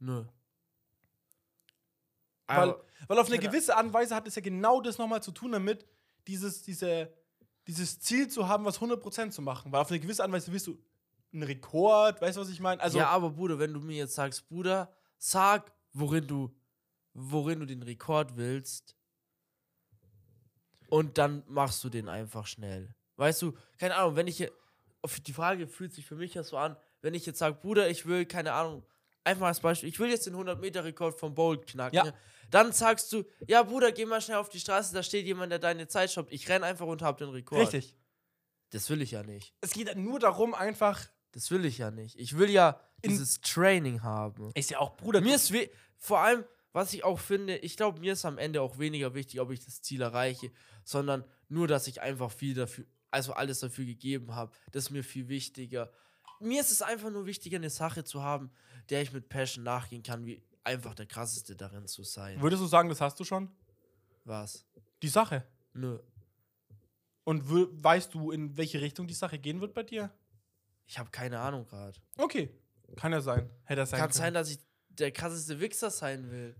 [0.00, 0.24] Nö.
[2.46, 5.22] Weil, Aber- weil auf eine gewisse Art und Weise hat es ja genau das nochmal
[5.22, 5.86] zu tun damit,
[6.26, 7.12] dieses, diese,
[7.66, 9.70] dieses Ziel zu haben, was 100% zu machen.
[9.72, 10.78] Weil auf eine gewisse Art und Weise willst du
[11.32, 12.80] einen Rekord, weißt du, was ich meine?
[12.80, 16.54] Also, ja, aber Bruder, wenn du mir jetzt sagst, Bruder, sag, worin du,
[17.12, 18.96] worin du den Rekord willst.
[20.88, 22.94] Und dann machst du den einfach schnell.
[23.16, 24.50] Weißt du, keine Ahnung, wenn ich
[25.26, 28.06] die Frage fühlt sich für mich ja so an, wenn ich jetzt sage, Bruder, ich
[28.06, 28.84] will, keine Ahnung,
[29.24, 31.96] einfach als Beispiel, ich will jetzt den 100-Meter-Rekord vom Bolt knacken.
[31.96, 32.12] Ja.
[32.50, 35.58] Dann sagst du, ja, Bruder, geh mal schnell auf die Straße, da steht jemand, der
[35.58, 36.32] deine Zeit stoppt.
[36.32, 37.60] Ich renn einfach und hab den Rekord.
[37.60, 37.94] richtig.
[38.70, 39.54] Das will ich ja nicht.
[39.60, 41.00] Es geht nur darum, einfach.
[41.32, 42.16] Das will ich ja nicht.
[42.18, 44.50] Ich will ja In- dieses Training haben.
[44.54, 45.20] Ist ja auch, Bruder.
[45.20, 45.52] Mir ist
[45.98, 49.40] vor allem, was ich auch finde, ich glaube, mir ist am Ende auch weniger wichtig,
[49.40, 50.50] ob ich das Ziel erreiche,
[50.84, 54.52] sondern nur, dass ich einfach viel dafür, also alles dafür gegeben habe.
[54.72, 55.90] Das ist mir viel wichtiger.
[56.40, 58.50] Mir ist es einfach nur wichtiger, eine Sache zu haben,
[58.90, 62.40] der ich mit Passion nachgehen kann, wie einfach der krasseste darin zu sein.
[62.40, 63.50] Würdest du sagen, das hast du schon?
[64.24, 64.66] Was?
[65.02, 65.46] Die Sache.
[65.72, 65.98] Nö.
[67.24, 70.10] Und weißt du, in welche Richtung die Sache gehen wird bei dir?
[70.86, 71.98] Ich habe keine Ahnung gerade.
[72.16, 72.50] Okay.
[72.96, 73.50] Kann ja sein.
[73.64, 74.18] Hätte das sein Kann können.
[74.18, 74.58] sein, dass ich
[74.88, 76.56] der krasseste Wichser sein will.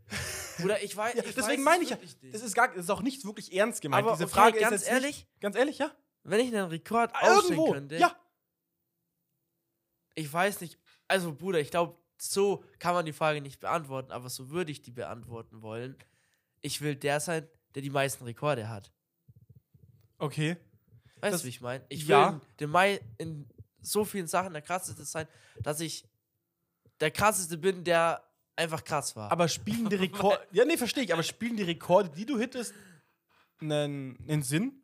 [0.63, 1.15] Oder ich weiß.
[1.17, 3.25] Ja, ich deswegen weiß meine es ich ja, das ist, gar, das ist auch nicht
[3.25, 4.05] wirklich ernst gemeint.
[4.07, 5.91] Aber Diese okay, Frage ganz ist jetzt ehrlich, Nicht, ganz ehrlich, ja?
[6.25, 7.73] wenn ich einen Rekord Ah, aufstellen Irgendwo.
[7.73, 8.15] könnte, Ja.
[10.15, 14.29] ich weiß nicht, also Bruder, ich glaube, so kann man die Frage nicht beantworten, aber
[14.29, 15.97] so würde ich die beantworten wollen.
[16.61, 18.93] Ich will der sein, der die meisten Rekorde hat.
[20.19, 20.57] Okay.
[21.21, 21.85] Weißt Das- du, wie ich meine?
[21.89, 22.29] Ich will ja.
[22.31, 23.49] in, den Mai in
[23.81, 25.27] so vielen Sachen der krasseste sein,
[25.61, 26.05] dass ich
[27.01, 28.25] der krasseste bin, der
[28.57, 29.31] einfach krass war.
[29.31, 30.45] Aber spielen die Rekorde.
[30.53, 31.13] ja, nee, verstehe ich.
[31.13, 32.75] Aber spielen die Rekorde, die du hittest,
[33.61, 34.83] einen, einen Sinn?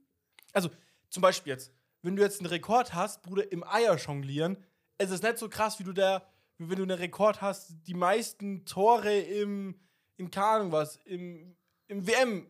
[0.53, 0.70] Also,
[1.11, 1.72] zum Beispiel jetzt,
[2.03, 4.57] wenn du jetzt einen Rekord hast, Bruder, im Eier jonglieren,
[4.99, 6.24] es ist nicht so krass, wie du der,
[6.59, 9.80] wenn du einen Rekord hast, die meisten Tore im,
[10.16, 11.57] in keine Ahnung was, im,
[11.88, 12.46] im WM,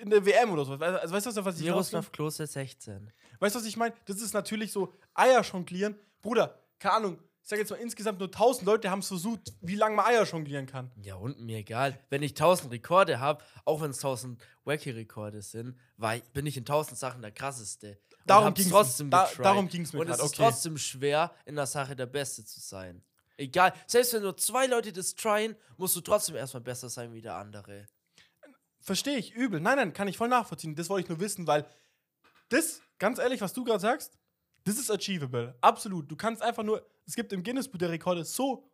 [0.00, 0.72] in der WM oder so.
[0.74, 1.64] Also, weißt du, was ich?
[1.64, 3.12] Miroslav Klose 16.
[3.40, 3.94] Weißt du, was ich meine?
[4.04, 5.96] Das ist natürlich so Eier jonglieren.
[6.20, 9.74] Bruder, keine Ahnung, ich sag jetzt mal insgesamt nur 1000 Leute haben es versucht, wie
[9.74, 10.92] lange man Eier jonglieren kann.
[11.00, 11.98] Ja, und mir egal.
[12.08, 16.56] Wenn ich 1000 Rekorde habe, auch wenn es 1000 Wacky-Rekorde sind, war ich, bin ich
[16.56, 17.98] in 1000 Sachen der krasseste.
[18.26, 20.42] Darum hab's ging's- trotzdem da- darum ging's mir Und es grad, ist okay.
[20.50, 23.02] trotzdem schwer, in der Sache der Beste zu sein.
[23.36, 23.72] Egal.
[23.86, 27.34] Selbst wenn nur zwei Leute das tryen, musst du trotzdem erstmal besser sein wie der
[27.36, 27.86] andere.
[28.80, 29.60] Verstehe ich, übel.
[29.60, 30.74] Nein, nein, kann ich voll nachvollziehen.
[30.74, 31.64] Das wollte ich nur wissen, weil
[32.48, 34.18] das, ganz ehrlich, was du gerade sagst,
[34.64, 35.56] das ist achievable.
[35.60, 36.10] Absolut.
[36.10, 38.68] Du kannst einfach nur, es gibt im Guinness Buch der Rekorde so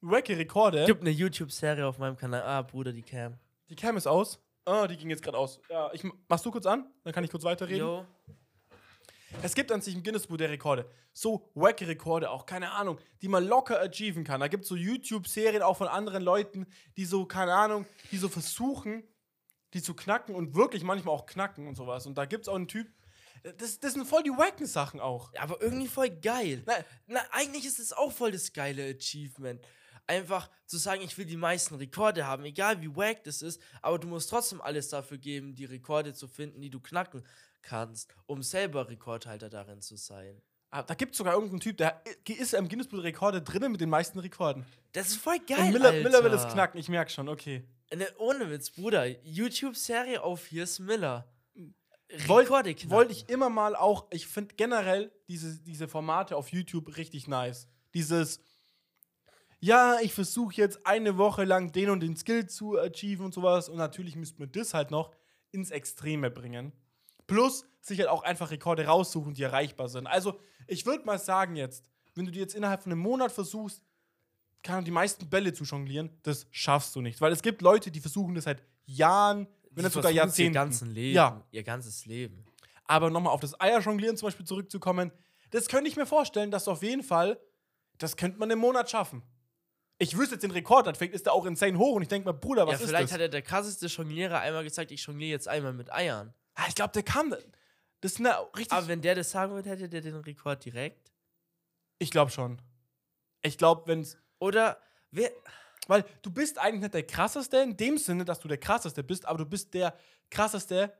[0.00, 0.80] wacke Rekorde.
[0.80, 2.42] Es gibt eine YouTube-Serie auf meinem Kanal.
[2.42, 3.38] Ah, Bruder, die Cam.
[3.68, 4.38] die Cam ist aus.
[4.64, 5.60] Ah, die ging jetzt gerade aus.
[5.70, 6.90] Ja, ich, machst du kurz an?
[7.04, 7.80] Dann kann ich kurz weiterreden.
[7.80, 8.06] Jo.
[9.40, 12.98] Es gibt an sich im Guinness Buch der Rekorde so wacke Rekorde, auch keine Ahnung,
[13.20, 14.40] die man locker achieven kann.
[14.40, 16.66] Da gibt es so YouTube-Serien auch von anderen Leuten,
[16.96, 19.04] die so, keine Ahnung, die so versuchen,
[19.74, 22.06] die zu knacken und wirklich manchmal auch knacken und sowas.
[22.06, 22.88] Und da gibt es auch einen Typ,
[23.58, 25.32] das, das sind voll die wacken Sachen auch.
[25.36, 26.62] Aber irgendwie voll geil.
[26.66, 26.74] Na,
[27.06, 29.60] Na, eigentlich ist es auch voll das geile Achievement.
[30.06, 33.98] Einfach zu sagen, ich will die meisten Rekorde haben, egal wie wack das ist, aber
[33.98, 37.24] du musst trotzdem alles dafür geben, die Rekorde zu finden, die du knacken
[37.62, 40.40] kannst, um selber Rekordhalter darin zu sein.
[40.70, 43.80] Ah, Da gibt es sogar irgendeinen Typ, der ist im Guinness Buch Rekorde drinnen mit
[43.80, 44.64] den meisten Rekorden.
[44.92, 45.58] Das ist voll geil.
[45.66, 46.02] Und Miller, Alter.
[46.02, 47.64] Miller will es knacken, ich merke schon, okay.
[47.94, 49.06] Ne, ohne Witz, Bruder.
[49.22, 51.28] YouTube-Serie auf Here's Miller.
[52.26, 52.90] Wollte Rekorde knacken.
[52.90, 57.68] wollt ich immer mal auch, ich finde generell diese, diese Formate auf YouTube richtig nice.
[57.94, 58.40] Dieses,
[59.60, 63.68] ja, ich versuche jetzt eine Woche lang den und den Skill zu achieven und sowas.
[63.68, 65.14] Und natürlich müsste man das halt noch
[65.50, 66.72] ins Extreme bringen.
[67.32, 70.06] Plus sich halt auch einfach Rekorde raussuchen, die erreichbar sind.
[70.06, 73.82] Also, ich würde mal sagen jetzt, wenn du dir jetzt innerhalb von einem Monat versuchst,
[74.62, 77.20] kann die meisten Bälle zu jonglieren, das schaffst du nicht.
[77.20, 80.52] Weil es gibt Leute, die versuchen das seit Jahren, wenn nicht sogar Jahrzehnten.
[80.52, 81.14] Ihr ganzen Leben.
[81.16, 82.44] Ja, Ihr ganzes Leben.
[82.84, 85.10] aber nochmal auf das Eierjonglieren zum Beispiel zurückzukommen,
[85.50, 87.40] das könnte ich mir vorstellen, dass auf jeden Fall,
[87.98, 89.22] das könnte man im Monat schaffen.
[89.98, 92.28] Ich wüsste jetzt den Rekord, dann fängt ist der auch insane hoch und ich denke
[92.28, 93.12] mir, Bruder, was ja, ist vielleicht das?
[93.12, 96.34] hat er der krasseste Jonglierer einmal gesagt, ich jongliere jetzt einmal mit Eiern.
[96.54, 97.30] Ah, ich glaube, der kam.
[98.00, 98.72] Das ist eine richtig.
[98.72, 101.12] Aber wenn der das sagen würde, hätte der den Rekord direkt.
[101.98, 102.60] ich glaube schon.
[103.42, 104.16] Ich glaube, wenn es.
[104.38, 104.78] Oder
[105.10, 105.30] wer.
[105.88, 109.26] Weil du bist eigentlich nicht der krasseste in dem Sinne, dass du der krasseste bist,
[109.26, 109.96] aber du bist der
[110.30, 110.92] krasseste,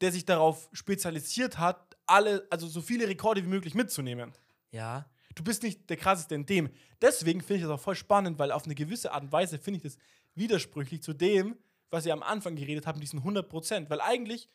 [0.00, 4.32] der sich darauf spezialisiert hat, alle, also so viele Rekorde wie möglich mitzunehmen.
[4.70, 5.06] Ja.
[5.34, 6.70] du bist nicht der krasseste in dem.
[7.00, 9.78] Deswegen finde ich das auch voll spannend, weil auf eine gewisse Art und Weise finde
[9.78, 9.96] ich das
[10.34, 11.56] widersprüchlich zu dem,
[11.90, 13.88] was ihr am Anfang geredet habt, diesen 100%.
[13.88, 14.48] Weil eigentlich,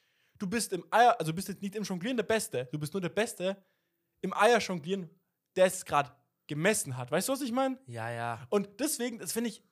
[0.44, 2.94] du bist im Eier, also du bist jetzt nicht im Jonglieren der Beste, du bist
[2.94, 3.56] nur der Beste
[4.22, 5.10] im Eierjonglieren,
[5.56, 6.12] der es gerade
[6.48, 7.12] gemessen hat.
[7.12, 7.80] Weißt du, was ich meine?
[7.88, 8.46] Ja, ja.
[8.50, 9.64] Und deswegen, das finde ich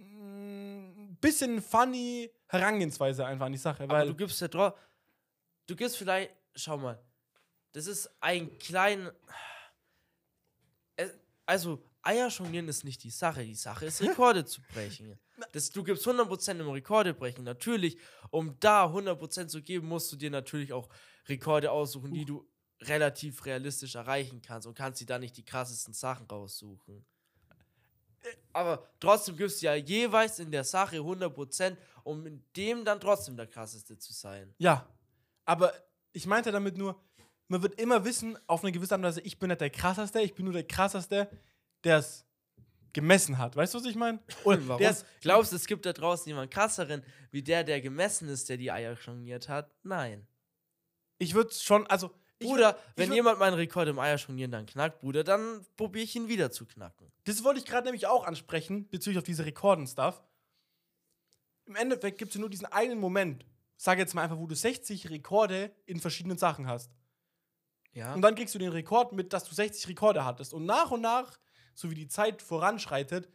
[0.00, 3.84] ein bisschen funny Herangehensweise einfach an die Sache.
[3.84, 4.74] Aber Weil du gibst ja drauf.
[5.66, 6.34] Du gibst vielleicht.
[6.56, 7.00] Schau mal.
[7.70, 9.10] Das ist ein klein.
[11.46, 13.44] Also, Eier jonglieren ist nicht die Sache.
[13.44, 15.18] Die Sache ist, Rekorde zu brechen.
[15.52, 17.44] Das, du gibst 100% im Rekorde brechen.
[17.44, 17.96] Natürlich,
[18.30, 20.88] um da 100% zu geben, musst du dir natürlich auch
[21.28, 22.46] Rekorde aussuchen, die du
[22.82, 27.04] relativ realistisch erreichen kannst und kannst dir da nicht die krassesten Sachen raussuchen.
[28.52, 33.36] Aber trotzdem gibst du ja jeweils in der Sache 100%, um in dem dann trotzdem
[33.36, 34.54] der krasseste zu sein.
[34.58, 34.88] Ja,
[35.44, 35.72] aber
[36.12, 37.00] ich meinte damit nur,
[37.48, 40.20] man wird immer wissen, auf eine gewisse Art und Weise, ich bin nicht der krasseste,
[40.20, 41.28] ich bin nur der krasseste,
[41.84, 42.26] der es
[42.92, 43.56] gemessen hat.
[43.56, 44.20] Weißt du, was ich meine?
[44.44, 44.78] Warum?
[44.78, 48.48] der es Glaubst du, es gibt da draußen jemanden krasseren, wie der, der gemessen ist,
[48.48, 49.70] der die Eier jongliert hat?
[49.82, 50.26] Nein.
[51.18, 52.10] ich würde schon, also
[52.42, 56.28] Bruder, wenn jemand meinen Rekord im Eier jonglieren dann knackt, Bruder, dann probiere ich ihn
[56.28, 57.12] wieder zu knacken.
[57.24, 60.22] das wollte ich gerade nämlich auch ansprechen bezüglich auf diese Rekorden-Stuff.
[61.66, 65.10] Im Endeffekt gibt es nur diesen einen Moment, sag jetzt mal einfach, wo du 60
[65.10, 66.90] Rekorde in verschiedenen Sachen hast.
[67.92, 68.14] Ja.
[68.14, 70.54] Und dann kriegst du den Rekord mit, dass du 60 Rekorde hattest.
[70.54, 71.38] Und nach und nach,
[71.74, 73.28] so wie die Zeit voranschreitet,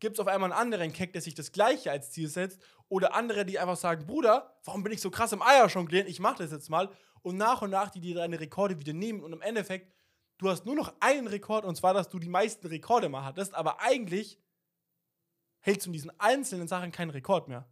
[0.00, 2.60] gibt es auf einmal einen anderen Keck, der sich das Gleiche als Ziel setzt.
[2.88, 6.06] Oder andere, die einfach sagen: Bruder, warum bin ich so krass im Eier jonglieren?
[6.06, 6.90] Ich mach das jetzt mal.
[7.22, 9.22] Und nach und nach, die dir deine Rekorde wieder nehmen.
[9.22, 9.90] Und im Endeffekt,
[10.38, 13.54] du hast nur noch einen Rekord, und zwar, dass du die meisten Rekorde mal hattest.
[13.54, 14.38] Aber eigentlich
[15.60, 17.66] hältst du in diesen einzelnen Sachen keinen Rekord mehr.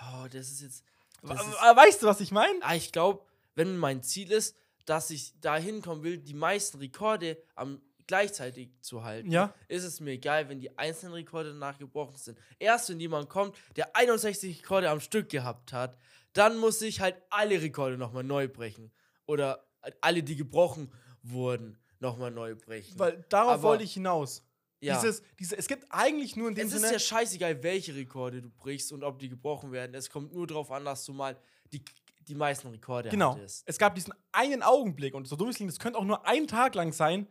[0.00, 0.84] oh, das ist jetzt.
[1.22, 2.58] Das ist, we- Weißt du, was ich meine?
[2.62, 3.24] ah, ich glaube,
[3.54, 9.04] wenn mein Ziel ist, dass ich da hinkommen will, die meisten Rekorde am gleichzeitig zu
[9.04, 9.54] halten, Ja.
[9.68, 12.38] ist es mir egal, wenn die einzelnen Rekorde danach gebrochen sind.
[12.58, 15.98] Erst wenn jemand kommt, der 61 Rekorde am Stück gehabt hat,
[16.32, 18.92] dann muss ich halt alle Rekorde nochmal neu brechen.
[19.26, 19.66] Oder
[20.00, 20.92] alle, die gebrochen
[21.22, 22.98] wurden, nochmal neu brechen.
[22.98, 24.42] Weil darauf Aber- wollte ich hinaus.
[24.80, 24.94] ja.
[25.00, 26.92] Dieses, diese, es gibt eigentlich nur in dem es ist Sinne.
[26.94, 29.94] ja scheißegal, welche Rekorde du brichst und ob die gebrochen werden.
[29.94, 31.36] Es kommt nur darauf an, dass du mal
[31.72, 31.82] die,
[32.28, 33.34] die meisten Rekorde Genau.
[33.34, 33.64] hattest.
[33.66, 36.46] Es gab diesen einen Augenblick, und so dumm es klingt, das könnte auch nur ein
[36.46, 37.26] Tag lang sein,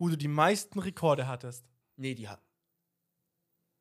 [0.00, 1.64] wo du die meisten Rekorde hattest.
[1.96, 2.40] Nee, die hat.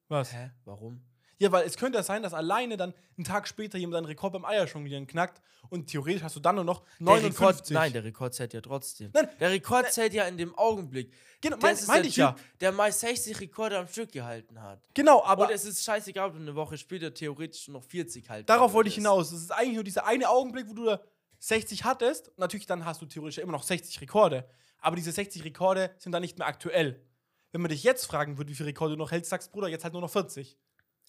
[0.10, 0.34] Was?
[0.34, 0.52] Hä?
[0.66, 1.02] Warum?
[1.38, 4.34] Ja, weil es könnte ja sein, dass alleine dann einen Tag später jemand seinen Rekord
[4.34, 7.40] beim Eierjonglieren knackt und theoretisch hast du dann nur noch Der 59.
[7.40, 9.12] Rekord, nein, der Rekord zählt ja trotzdem.
[9.14, 11.14] Nein, der Rekord zählt ja in dem Augenblick.
[11.40, 12.36] Genau, Das mein, ist meinte der ich Typ, ja.
[12.60, 14.82] der mal 60 Rekorde am Stück gehalten hat.
[14.94, 18.46] Genau, aber Und es ist scheißegal, ob du eine Woche später theoretisch noch 40 halten
[18.48, 19.32] darauf wollte ich hinaus.
[19.32, 21.00] Es ist eigentlich nur dieser eine Augenblick, wo du da
[21.38, 22.34] 60 hattest.
[22.36, 24.46] Natürlich, dann hast du theoretisch immer noch 60 Rekorde.
[24.80, 27.06] Aber diese 60 Rekorde sind dann nicht mehr aktuell.
[27.52, 29.84] Wenn man dich jetzt fragen würde, wie viele Rekorde du noch hältst, sagst Bruder, jetzt
[29.84, 30.58] halt nur noch 40.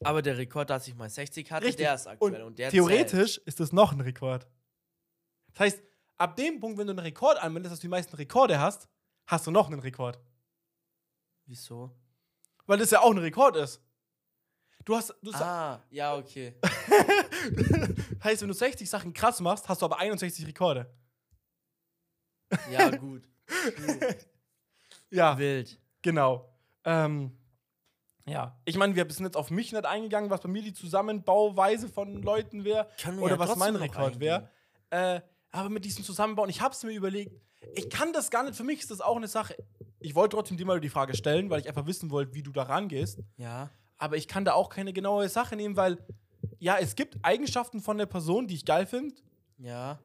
[0.03, 2.43] Aber der Rekord, dass ich mal 60 hatte, der ist aktuell.
[2.43, 4.47] Und, der theoretisch ist das noch ein Rekord.
[5.53, 5.83] Das heißt,
[6.17, 8.89] ab dem Punkt, wenn du einen Rekord anwendest, dass du die meisten Rekorde hast,
[9.27, 10.17] hast du noch einen Rekord.
[10.17, 10.27] Zählt.
[11.47, 11.91] Wieso?
[12.67, 13.83] Weil das ja auch ein Rekord ist.
[14.85, 15.15] Du hast.
[15.23, 16.55] Du Ah, ja, okay.
[18.25, 20.91] heißt, wenn du 60 Sachen krass machst, hast du aber 61 Rekorde.
[22.71, 23.23] Ja, gut.
[25.11, 25.81] Ja, Wild.
[26.03, 26.49] genau.
[26.85, 27.37] Ähm,
[28.27, 31.89] ja, ich meine, wir sind jetzt auf mich nicht eingegangen, was bei mir die Zusammenbauweise
[31.89, 32.89] von Leuten wäre
[33.19, 34.49] oder ja was mein Rekord wäre.
[34.91, 35.21] Äh,
[35.51, 37.33] Aber mit diesem Zusammenbauen, ich habe es mir überlegt,
[37.75, 39.57] ich kann das gar nicht, für mich ist das auch eine Sache.
[39.99, 42.53] Ich wollte trotzdem dir mal die Frage stellen, weil ich einfach wissen wollte, wie du
[42.53, 43.19] da rangehst.
[43.37, 43.69] Ja.
[43.99, 45.99] Aber ich kann da auch keine genaue Sache nehmen, weil,
[46.59, 49.15] ja, es gibt Eigenschaften von der Person, die ich geil finde.
[49.59, 49.99] Ja.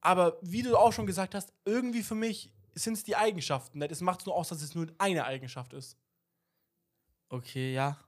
[0.00, 3.82] Aber wie du auch schon gesagt hast, irgendwie für mich sind es die Eigenschaften.
[3.82, 5.96] Es macht es nur aus, dass es nur eine Eigenschaft ist.
[7.28, 7.98] Okay, ja.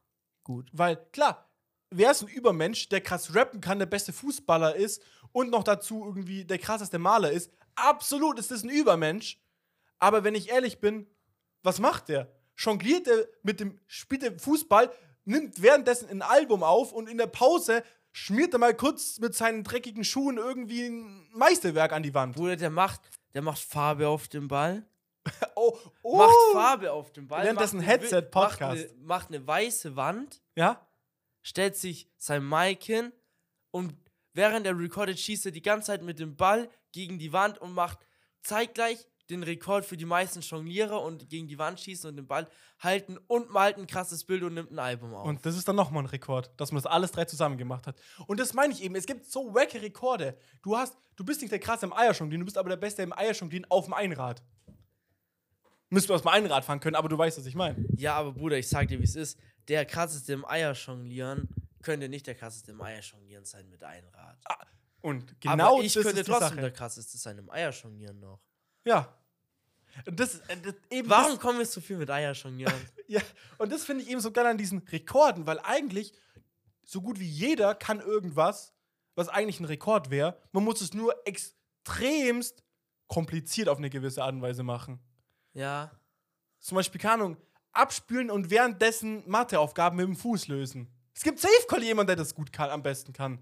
[0.45, 0.71] Gut.
[0.73, 1.49] Weil, klar,
[1.91, 6.05] wer ist ein Übermensch, der krass rappen kann, der beste Fußballer ist und noch dazu
[6.05, 7.53] irgendwie der krasseste Maler ist?
[7.75, 9.39] Absolut ist das ein Übermensch.
[9.99, 11.07] Aber wenn ich ehrlich bin,
[11.63, 12.33] was macht der?
[12.57, 14.93] Jongliert er mit dem, spielt er Fußball,
[15.25, 17.83] nimmt währenddessen ein Album auf und in der Pause
[18.13, 22.35] schmiert er mal kurz mit seinen dreckigen Schuhen irgendwie ein Meisterwerk an die Wand.
[22.37, 23.01] Bruder, der macht,
[23.35, 24.85] der macht Farbe auf dem Ball.
[25.55, 26.17] Oh, oh.
[26.17, 27.45] Macht Farbe auf dem Ball.
[27.45, 28.61] Währenddessen macht eine Headset, wi- Podcast.
[28.83, 30.87] Macht eine, macht eine weiße Wand, Ja?
[31.43, 33.13] stellt sich sein Mic hin
[33.71, 33.95] und
[34.33, 37.75] während er recordet, schießt er die ganze Zeit mit dem Ball gegen die Wand und
[37.75, 37.99] macht
[38.43, 42.49] zeitgleich den Rekord für die meisten Jonglierer und gegen die Wand schießen und den Ball
[42.79, 45.27] halten und malt ein krasses Bild und nimmt ein Album auf.
[45.27, 48.01] Und das ist dann nochmal ein Rekord, dass man das alles drei zusammen gemacht hat.
[48.27, 50.37] Und das meine ich eben, es gibt so wacke Rekorde.
[50.63, 53.13] Du hast, du bist nicht der krasse im Eierjonglieren, du bist aber der Beste im
[53.13, 54.43] Eierjonglieren auf dem Einrad.
[55.89, 57.85] Müsst du aus dem Einrad fahren können, aber du weißt, was ich meine.
[57.97, 59.39] ja, aber Bruder, ich sag dir, wie es ist.
[59.69, 61.49] Der krasseste im Eierjonglieren
[61.83, 64.39] könnte nicht der krasseste im Eierjonglieren sein mit Einrad.
[65.01, 68.41] Und genau aber ich das könnte ist trotzdem der krasseste sein im Eierjonglieren noch.
[68.85, 69.17] Ja.
[70.07, 72.75] Und das, äh, das eben Warum Das, kommen wir so viel mit Eierjonglieren?
[73.07, 73.21] ja,
[73.59, 76.13] und das finde ich eben so geil an diesen Rekorden, weil eigentlich
[76.85, 78.73] so gut wie jeder kann irgendwas,
[79.15, 80.41] was eigentlich ein Rekord wäre.
[80.53, 82.63] Man muss es nur extremst
[83.07, 85.01] kompliziert auf eine gewisse Art und Weise machen.
[85.53, 85.91] ja.
[86.63, 87.37] Zum Beispiel, keine Ahnung,
[87.73, 90.89] abspülen und währenddessen Matheaufgaben mit dem Fuß lösen.
[91.15, 93.39] Es gibt safe Call jemand, der das gut kann, am besten kann.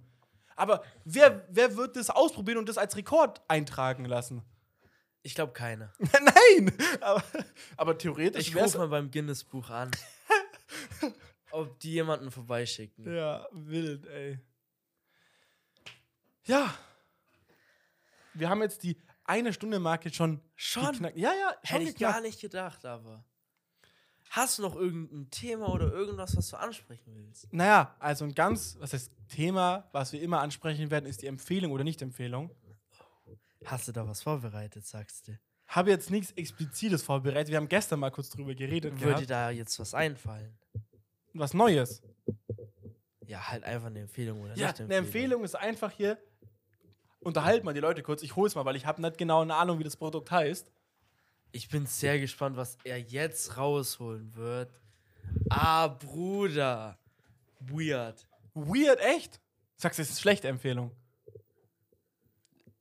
[0.57, 4.43] Aber wer, wer wird das ausprobieren und das als Rekord eintragen lassen?
[5.29, 5.93] Ich glaube keiner.
[5.99, 6.73] Nein!
[7.03, 7.23] Aber,
[7.77, 9.91] aber theoretisch Ich rufe mal beim Guinness-Buch an.
[11.51, 13.15] ob die jemanden vorbeischicken.
[13.15, 14.39] Ja, wild, ey.
[16.45, 16.75] Ja.
[18.33, 20.93] Wir haben jetzt die eine Stunde Marke schon Schon?
[20.93, 21.19] geknackt.
[21.19, 23.23] Ja, ja, schon Hätte ich gar nicht gedacht, aber.
[24.31, 27.53] Hast du noch irgendein Thema oder irgendwas, was du ansprechen willst?
[27.53, 31.71] Naja, also ein ganz, was heißt Thema, was wir immer ansprechen werden, ist die Empfehlung
[31.73, 32.51] oder Nicht-Empfehlung.
[33.71, 35.39] Hast du da was vorbereitet, sagst du?
[35.67, 37.51] Habe jetzt nichts Explizites vorbereitet.
[37.51, 38.93] Wir haben gestern mal kurz drüber geredet.
[38.93, 39.31] Würde dir Gehabt.
[39.31, 40.57] da jetzt was einfallen?
[41.35, 42.03] Was Neues.
[43.27, 46.17] Ja, halt einfach eine Empfehlung oder Ja, nicht eine Empfehlung ist einfach hier.
[47.21, 48.23] Unterhalt mal die Leute kurz.
[48.23, 50.73] Ich hol's mal, weil ich habe nicht genau eine Ahnung, wie das Produkt heißt.
[51.53, 54.71] Ich bin sehr gespannt, was er jetzt rausholen wird.
[55.51, 56.99] Ah, Bruder.
[57.61, 58.27] Weird.
[58.55, 59.41] Weird, echt?
[59.77, 60.91] Sagst du, es ist eine schlechte Empfehlung?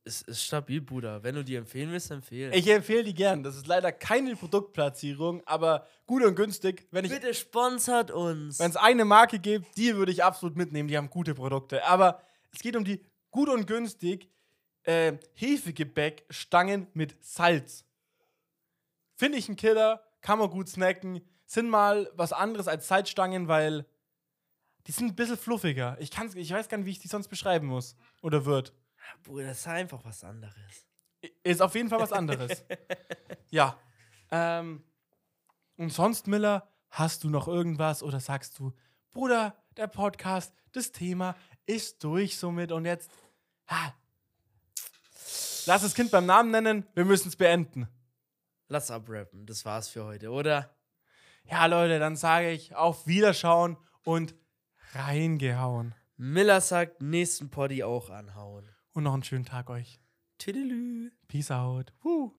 [0.08, 1.22] Es ist stabil, Bruder.
[1.22, 2.54] Wenn du die empfehlen willst, empfehlen.
[2.54, 3.42] Ich empfehle die gern.
[3.42, 6.86] Das ist leider keine Produktplatzierung, aber gut und günstig.
[6.90, 8.58] Wenn ich Bitte sponsert uns.
[8.58, 10.88] wenn es eine Marke gibt, die würde ich absolut mitnehmen.
[10.88, 11.84] Die haben gute Produkte.
[11.84, 12.22] Aber
[12.54, 14.30] es geht um die gut und günstig
[14.84, 17.84] äh, Hefegebäckstangen mit Salz.
[19.14, 21.20] Finde ich ein Killer, kann man gut snacken.
[21.44, 23.84] Sind mal was anderes als Salzstangen, weil
[24.86, 25.98] die sind ein bisschen fluffiger.
[26.00, 28.72] Ich, kann's, ich weiß gar nicht, wie ich die sonst beschreiben muss oder wird.
[29.22, 30.86] Bruder, das ist einfach was anderes.
[31.42, 32.64] Ist auf jeden Fall was anderes.
[33.50, 33.78] ja.
[34.30, 34.84] Ähm,
[35.76, 38.72] und sonst, Miller, hast du noch irgendwas oder sagst du,
[39.10, 41.36] Bruder, der Podcast, das Thema
[41.66, 43.10] ist durch somit und jetzt.
[43.68, 43.94] Ha,
[45.66, 47.88] lass das Kind beim Namen nennen, wir müssen es beenden.
[48.68, 49.46] Lass abrappen.
[49.46, 50.74] Das war's für heute, oder?
[51.44, 54.34] Ja, Leute, dann sage ich auf Wiederschauen und
[54.92, 55.94] reingehauen.
[56.16, 58.68] Miller sagt, nächsten Poddy auch anhauen.
[58.98, 60.00] Und noch einen schönen Tag euch.
[60.38, 61.12] Tüdelü.
[61.28, 61.92] Peace out.
[62.02, 62.32] Woo.